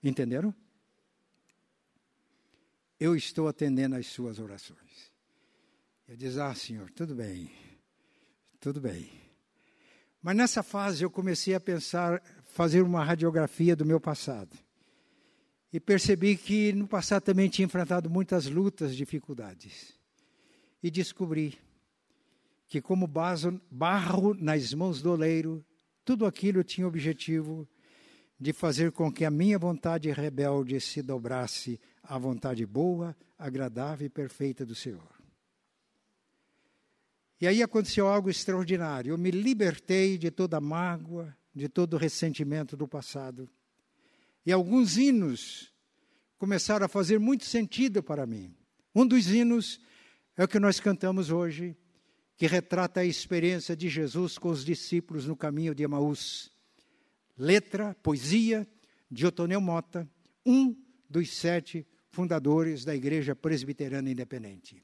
Entenderam? 0.03 0.53
Eu 2.99 3.15
estou 3.15 3.47
atendendo 3.47 3.95
às 3.95 4.07
suas 4.07 4.39
orações. 4.39 5.11
Eu 6.07 6.17
diz: 6.17 6.37
Ah, 6.37 6.55
Senhor, 6.55 6.89
tudo 6.89 7.13
bem, 7.13 7.51
tudo 8.59 8.81
bem. 8.81 9.11
Mas 10.21 10.35
nessa 10.35 10.63
fase 10.63 11.03
eu 11.03 11.11
comecei 11.11 11.53
a 11.53 11.59
pensar, 11.59 12.19
fazer 12.43 12.81
uma 12.81 13.03
radiografia 13.03 13.75
do 13.75 13.85
meu 13.85 13.99
passado. 13.99 14.57
E 15.73 15.79
percebi 15.79 16.37
que 16.37 16.71
no 16.71 16.87
passado 16.87 17.23
também 17.23 17.49
tinha 17.49 17.65
enfrentado 17.65 18.07
muitas 18.07 18.45
lutas, 18.45 18.95
dificuldades. 18.95 19.99
E 20.83 20.91
descobri 20.91 21.57
que, 22.67 22.79
como 22.79 23.07
barro 23.07 24.33
nas 24.35 24.71
mãos 24.73 25.01
do 25.01 25.11
oleiro, 25.11 25.65
tudo 26.05 26.27
aquilo 26.27 26.63
tinha 26.63 26.85
o 26.85 26.89
objetivo 26.89 27.67
de 28.39 28.53
fazer 28.53 28.91
com 28.91 29.11
que 29.11 29.25
a 29.25 29.31
minha 29.31 29.57
vontade 29.57 30.11
rebelde 30.11 30.79
se 30.79 31.01
dobrasse 31.01 31.79
à 32.03 32.17
vontade 32.19 32.65
boa, 32.65 33.15
agradável 33.37 34.05
e 34.05 34.09
perfeita 34.09 34.65
do 34.65 34.75
Senhor. 34.75 35.11
E 37.41 37.47
aí 37.47 37.63
aconteceu 37.63 38.07
algo 38.07 38.29
extraordinário. 38.29 39.11
Eu 39.11 39.17
me 39.17 39.31
libertei 39.31 40.17
de 40.17 40.29
toda 40.29 40.61
mágoa, 40.61 41.35
de 41.53 41.67
todo 41.67 41.97
ressentimento 41.97 42.77
do 42.77 42.87
passado. 42.87 43.49
E 44.45 44.51
alguns 44.51 44.97
hinos 44.97 45.71
começaram 46.37 46.85
a 46.85 46.89
fazer 46.89 47.19
muito 47.19 47.45
sentido 47.45 48.03
para 48.03 48.25
mim. 48.25 48.53
Um 48.93 49.07
dos 49.07 49.27
hinos 49.27 49.79
é 50.35 50.43
o 50.43 50.47
que 50.47 50.59
nós 50.59 50.79
cantamos 50.79 51.29
hoje, 51.29 51.77
que 52.35 52.47
retrata 52.47 52.99
a 52.99 53.05
experiência 53.05 53.75
de 53.75 53.87
Jesus 53.87 54.37
com 54.37 54.49
os 54.49 54.65
discípulos 54.65 55.25
no 55.25 55.35
caminho 55.35 55.73
de 55.73 55.83
Emaús. 55.83 56.51
Letra, 57.37 57.95
poesia 58.03 58.67
de 59.09 59.25
Otoneu 59.25 59.61
Mota, 59.61 60.09
um 60.45 60.75
dos 61.09 61.31
sete 61.31 61.87
fundadores 62.09 62.83
da 62.83 62.95
Igreja 62.95 63.35
Presbiterana 63.35 64.09
Independente. 64.09 64.83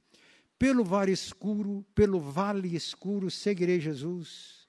Pelo 0.58 0.84
vale 0.84 1.12
escuro, 1.12 1.86
pelo 1.94 2.20
vale 2.20 2.76
escuro 2.76 3.30
seguirei 3.30 3.80
Jesus, 3.80 4.68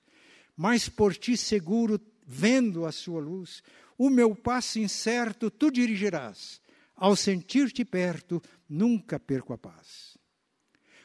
mas 0.56 0.88
por 0.88 1.16
ti 1.16 1.36
seguro, 1.36 2.00
vendo 2.26 2.84
a 2.84 2.92
sua 2.92 3.20
luz, 3.20 3.62
o 4.00 4.08
meu 4.08 4.34
passo 4.34 4.78
incerto 4.78 5.50
tu 5.50 5.70
dirigirás. 5.70 6.58
Ao 6.96 7.14
sentir-te 7.14 7.84
perto, 7.84 8.42
nunca 8.66 9.20
perco 9.20 9.52
a 9.52 9.58
paz. 9.58 10.16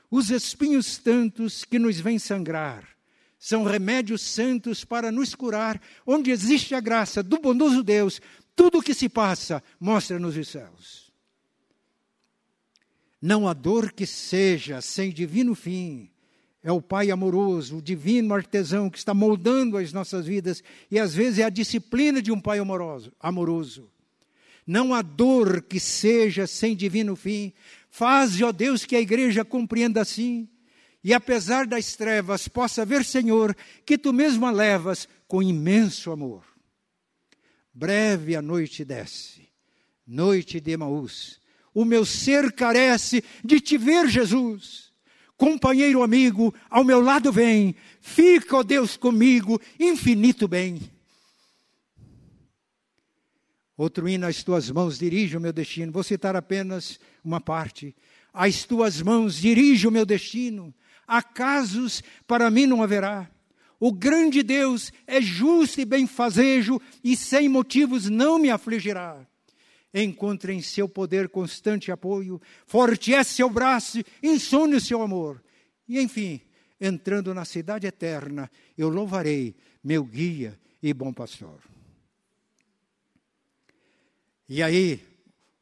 Os 0.10 0.30
espinhos 0.30 0.98
tantos 0.98 1.66
que 1.66 1.78
nos 1.78 2.00
vêm 2.00 2.18
sangrar 2.18 2.88
são 3.38 3.66
remédios 3.66 4.22
santos 4.22 4.86
para 4.86 5.12
nos 5.12 5.36
curar, 5.36 5.82
onde 6.08 6.32
existe 6.32 6.74
a 6.74 6.80
graça 6.80 7.22
do 7.22 7.38
bondoso 7.38 7.84
Deus, 7.84 8.22
tudo 8.56 8.78
o 8.78 8.82
que 8.82 8.94
se 8.94 9.10
passa 9.10 9.62
mostra-nos 9.78 10.38
os 10.38 10.48
céus. 10.48 11.12
Não 13.22 13.46
há 13.46 13.52
dor 13.52 13.92
que 13.92 14.06
seja 14.06 14.80
sem 14.80 15.12
divino 15.12 15.54
fim. 15.54 16.10
É 16.66 16.72
o 16.72 16.82
Pai 16.82 17.12
amoroso, 17.12 17.78
o 17.78 17.82
divino 17.82 18.34
artesão 18.34 18.90
que 18.90 18.98
está 18.98 19.14
moldando 19.14 19.78
as 19.78 19.94
nossas 19.94 20.26
vidas 20.26 20.64
e 20.90 20.98
às 20.98 21.14
vezes 21.14 21.38
é 21.38 21.44
a 21.44 21.50
disciplina 21.52 22.20
de 22.24 22.32
um 22.32 22.42
Pai 22.42 22.58
amoroso. 22.58 23.14
amoroso. 23.20 23.88
Não 24.66 24.92
há 24.92 25.04
dor 25.04 25.62
que 25.62 25.80
seja 25.80 26.48
sem 26.48 26.76
divino 26.76 27.16
fim, 27.16 27.54
Faze, 27.88 28.44
ó 28.44 28.52
Deus, 28.52 28.84
que 28.84 28.96
a 28.96 29.00
igreja 29.00 29.46
compreenda 29.46 30.02
assim, 30.02 30.50
e 31.04 31.14
apesar 31.14 31.68
das 31.68 31.96
trevas 31.96 32.48
possa 32.48 32.84
ver, 32.84 33.06
Senhor, 33.06 33.56
que 33.86 33.96
tu 33.96 34.12
mesmo 34.12 34.48
a 34.48 34.52
levas 34.52 35.08
com 35.28 35.44
imenso 35.44 36.12
amor. 36.12 36.44
Breve 37.72 38.36
a 38.36 38.42
noite 38.42 38.84
desce, 38.84 39.48
noite 40.06 40.60
de 40.60 40.72
Emaús. 40.72 41.40
O 41.76 41.86
meu 41.86 42.04
ser 42.06 42.52
carece 42.54 43.24
de 43.44 43.60
te 43.60 43.78
ver, 43.78 44.08
Jesus. 44.08 44.95
Companheiro 45.38 46.02
amigo, 46.02 46.54
ao 46.70 46.84
meu 46.84 47.02
lado 47.02 47.32
vem, 47.32 47.76
fica, 48.00 48.58
ó 48.58 48.64
Deus, 48.64 48.96
comigo, 48.96 49.60
infinito 49.80 50.48
bem. 50.48 50.80
Outro 53.78 54.08
hino, 54.08 54.26
as 54.26 54.42
tuas 54.42 54.72
mãos 54.72 54.98
dirigem 54.98 55.38
o 55.38 55.42
meu 55.42 55.52
destino. 55.52 55.92
Vou 55.92 56.04
citar 56.04 56.36
apenas 56.36 56.98
uma 57.24 57.42
parte. 57.42 57.94
As 58.34 58.64
tuas 58.64 59.02
mãos 59.02 59.36
dirigem 59.36 59.90
o 59.90 59.92
meu 59.92 60.06
destino. 60.06 60.74
Acasos 61.06 62.02
para 62.26 62.50
mim 62.50 62.66
não 62.66 62.82
haverá. 62.82 63.30
O 63.78 63.92
grande 63.92 64.42
Deus 64.42 64.94
é 65.06 65.22
justo 65.22 65.82
e 65.82 65.86
benfazejo 65.86 66.82
e 67.04 67.18
sem 67.18 67.50
motivos 67.50 68.10
não 68.10 68.40
me 68.40 68.50
afligirá. 68.50 69.28
Encontre 69.98 70.52
em 70.52 70.62
seu 70.62 70.90
poder 70.90 71.30
constante 71.30 71.90
apoio, 71.90 72.42
forte 72.68 73.14
é 73.14 73.24
seu 73.24 73.50
braço, 73.50 74.00
insone 74.22 74.76
o 74.76 74.82
seu 74.82 75.02
amor. 75.02 75.42
E 75.88 76.02
enfim, 76.02 76.42
entrando 76.82 77.34
na 77.34 77.46
cidade 77.46 77.88
eterna, 77.88 78.52
eu 78.78 78.90
louvarei 78.90 79.56
meu 79.82 80.04
guia 80.04 80.60
e 80.84 80.94
bom 80.94 81.14
pastor. 81.14 81.62
E 84.50 84.62
aí, 84.62 85.02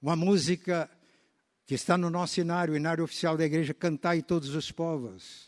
uma 0.01 0.15
música 0.15 0.89
que 1.67 1.75
está 1.75 1.95
no 1.95 2.09
nosso 2.09 2.33
cenário, 2.33 2.73
cenário 2.73 3.03
oficial 3.03 3.37
da 3.37 3.45
igreja, 3.45 3.73
Cantai 3.73 4.23
todos 4.23 4.55
os 4.55 4.71
povos. 4.71 5.47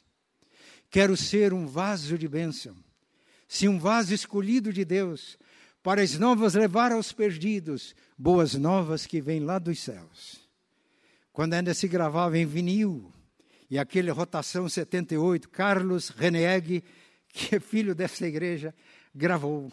Quero 0.92 1.18
ser 1.18 1.54
um 1.54 1.66
vaso 1.66 2.18
de 2.20 2.28
bênção, 2.28 2.76
se 3.48 3.68
um 3.68 3.80
vaso 3.80 4.14
escolhido 4.14 4.72
de 4.72 4.86
Deus, 4.86 5.38
para 5.84 6.02
as 6.02 6.18
novas 6.18 6.54
levar 6.54 6.92
aos 6.92 7.12
perdidos, 7.12 7.96
boas 8.18 8.56
novas 8.56 9.06
que 9.06 9.20
vêm 9.20 9.40
lá 9.40 9.60
dos 9.60 9.80
céus. 9.80 10.40
Quando 11.34 11.54
ainda 11.54 11.74
se 11.74 11.88
gravava 11.88 12.38
em 12.38 12.46
vinil, 12.46 13.12
e 13.70 13.78
aquele 13.78 14.12
Rotação 14.12 14.70
78, 14.70 15.50
Carlos 15.50 16.10
Reneg, 16.10 16.84
que 17.28 17.56
é 17.56 17.60
filho 17.60 17.94
dessa 17.94 18.26
igreja, 18.26 18.74
gravou. 19.14 19.72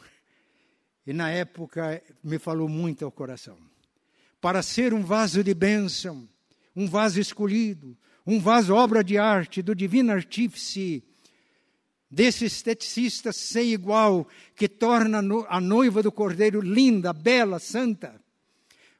E 1.07 1.12
na 1.12 1.30
época 1.30 2.03
me 2.22 2.38
falou 2.38 2.68
muito 2.68 3.05
ao 3.05 3.12
coração. 3.12 3.57
Para 4.40 4.62
ser 4.62 4.93
um 4.93 5.03
vaso 5.03 5.45
de 5.45 5.55
bênção, 5.55 6.28
um 6.74 6.88
vaso 6.88 7.20
escolhido, 7.20 7.97
um 8.26 8.40
vaso 8.40 8.74
obra 8.74 9.05
de 9.05 9.18
arte 9.18 9.62
do 9.62 9.74
divino 9.74 10.12
artífice, 10.12 11.05
desse 12.11 12.45
esteticista 12.47 13.32
sem 13.32 13.72
igual, 13.72 14.26
que 14.57 14.68
torna 14.68 15.22
a 15.49 15.61
noiva 15.61 16.03
do 16.03 16.11
cordeiro 16.11 16.61
linda, 16.61 17.12
bela, 17.12 17.59
santa, 17.59 18.20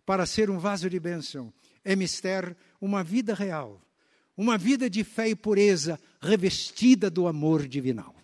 para 0.05 0.27
ser 0.27 0.51
um 0.51 0.59
vaso 0.59 0.91
de 0.91 0.99
bênção, 0.99 1.53
é 1.85 1.95
mister 1.97 2.57
uma 2.81 3.03
vida 3.03 3.35
real 3.35 3.81
uma 4.37 4.57
vida 4.57 4.89
de 4.89 5.05
fé 5.05 5.29
e 5.29 5.37
pureza 5.37 6.01
revestida 6.21 7.11
do 7.11 7.27
amor 7.27 7.67
divinal. 7.67 8.15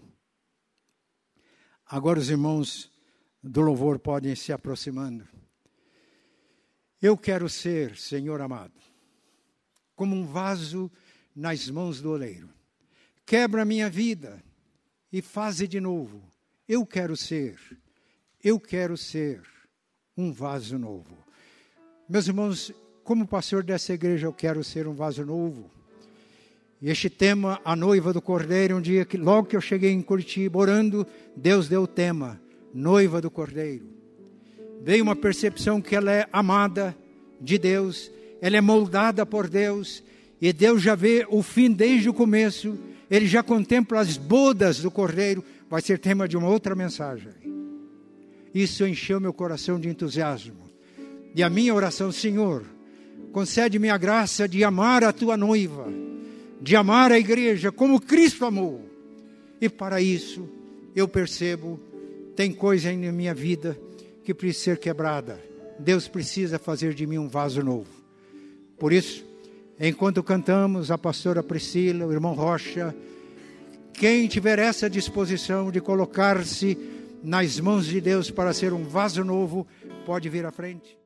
Agora 1.87 2.19
os 2.19 2.31
irmãos 2.31 2.91
do 3.43 3.61
louvor 3.61 3.99
podem 3.99 4.35
se 4.35 4.53
aproximando. 4.53 5.27
Eu 7.01 7.17
quero 7.17 7.49
ser, 7.49 7.97
Senhor 7.97 8.41
amado, 8.41 8.75
como 9.95 10.17
um 10.17 10.25
vaso 10.25 10.91
nas 11.35 11.69
mãos 11.69 12.01
do 12.01 12.11
oleiro. 12.11 12.49
Quebra 13.25 13.65
minha 13.65 13.89
vida 13.89 14.43
e 15.13 15.23
faze 15.23 15.69
de 15.69 15.81
novo. 15.81 16.23
Eu 16.67 16.85
quero 16.85 17.17
ser, 17.17 17.59
eu 18.43 18.59
quero 18.59 18.97
ser 18.97 19.43
um 20.17 20.33
vaso 20.33 20.79
novo. 20.79 21.17
Meus 22.09 22.27
irmãos, 22.27 22.73
como 23.05 23.27
pastor 23.27 23.63
dessa 23.63 23.93
igreja, 23.93 24.27
eu 24.27 24.33
quero 24.33 24.65
ser 24.65 24.89
um 24.89 24.95
vaso 24.95 25.27
novo. 25.27 25.71
E 26.81 26.89
este 26.89 27.11
tema, 27.11 27.61
a 27.63 27.77
noiva 27.77 28.15
do 28.15 28.23
cordeiro, 28.23 28.79
um 28.79 28.81
dia 28.81 29.05
que 29.05 29.19
logo 29.19 29.49
que 29.49 29.55
eu 29.55 29.61
cheguei 29.61 29.91
em 29.91 30.01
Curitiba 30.01 30.59
orando, 30.59 31.07
Deus 31.37 31.69
deu 31.69 31.83
o 31.83 31.87
tema, 31.87 32.41
noiva 32.73 33.21
do 33.21 33.31
cordeiro. 33.31 33.85
Veio 34.81 35.03
uma 35.03 35.15
percepção 35.15 35.83
que 35.83 35.95
ela 35.95 36.11
é 36.11 36.27
amada 36.33 36.97
de 37.39 37.59
Deus, 37.59 38.11
ela 38.41 38.57
é 38.57 38.61
moldada 38.63 39.27
por 39.27 39.47
Deus, 39.47 40.03
e 40.41 40.51
Deus 40.51 40.81
já 40.81 40.95
vê 40.95 41.27
o 41.29 41.43
fim 41.43 41.71
desde 41.71 42.09
o 42.09 42.15
começo, 42.15 42.79
ele 43.11 43.27
já 43.27 43.43
contempla 43.43 44.01
as 44.01 44.17
bodas 44.17 44.81
do 44.81 44.91
cordeiro, 44.91 45.45
vai 45.69 45.83
ser 45.83 45.99
tema 45.99 46.27
de 46.27 46.39
uma 46.39 46.49
outra 46.49 46.75
mensagem. 46.75 47.33
Isso 48.55 48.87
encheu 48.87 49.21
meu 49.21 49.35
coração 49.35 49.79
de 49.79 49.91
entusiasmo. 49.91 50.68
E 51.35 51.43
a 51.43 51.51
minha 51.51 51.75
oração, 51.75 52.11
Senhor, 52.11 52.65
concede-me 53.33 53.91
a 53.91 53.99
graça 53.99 54.49
de 54.49 54.65
amar 54.65 55.05
a 55.05 55.13
tua 55.13 55.37
noiva 55.37 56.09
de 56.61 56.77
amar 56.77 57.13
a 57.13 57.19
igreja 57.19 57.71
como 57.71 58.01
Cristo 58.01 58.45
amou. 58.45 58.85
E 59.61 59.69
para 59.69 60.01
isso, 60.01 60.49
eu 60.95 61.09
percebo, 61.09 61.81
tem 62.35 62.53
coisa 62.53 62.93
na 62.93 63.13
minha 63.13 63.35
vida 63.35 63.79
que 64.25 64.35
precisa 64.35 64.65
ser 64.65 64.79
quebrada. 64.79 65.41
Deus 65.79 66.09
precisa 66.09 66.59
fazer 66.59 66.95
de 66.95 67.07
mim 67.07 67.19
um 67.19 67.29
vaso 67.29 67.63
novo. 67.63 67.89
Por 68.79 68.93
isso, 68.93 69.25
enquanto 69.79 70.23
cantamos, 70.23 70.91
a 70.91 70.99
pastora 70.99 71.43
Priscila, 71.43 72.07
o 72.07 72.13
irmão 72.13 72.35
Rocha, 72.35 72.95
quem 73.93 74.27
tiver 74.29 74.59
essa 74.59 74.89
disposição 74.89 75.71
de 75.71 75.81
colocar-se 75.81 76.77
nas 77.23 77.59
mãos 77.59 77.87
de 77.87 78.01
Deus 78.01 78.31
para 78.31 78.53
ser 78.53 78.73
um 78.73 78.85
vaso 78.85 79.25
novo, 79.25 79.67
pode 80.07 80.29
vir 80.29 80.47
à 80.47 80.53
frente. 80.53 80.98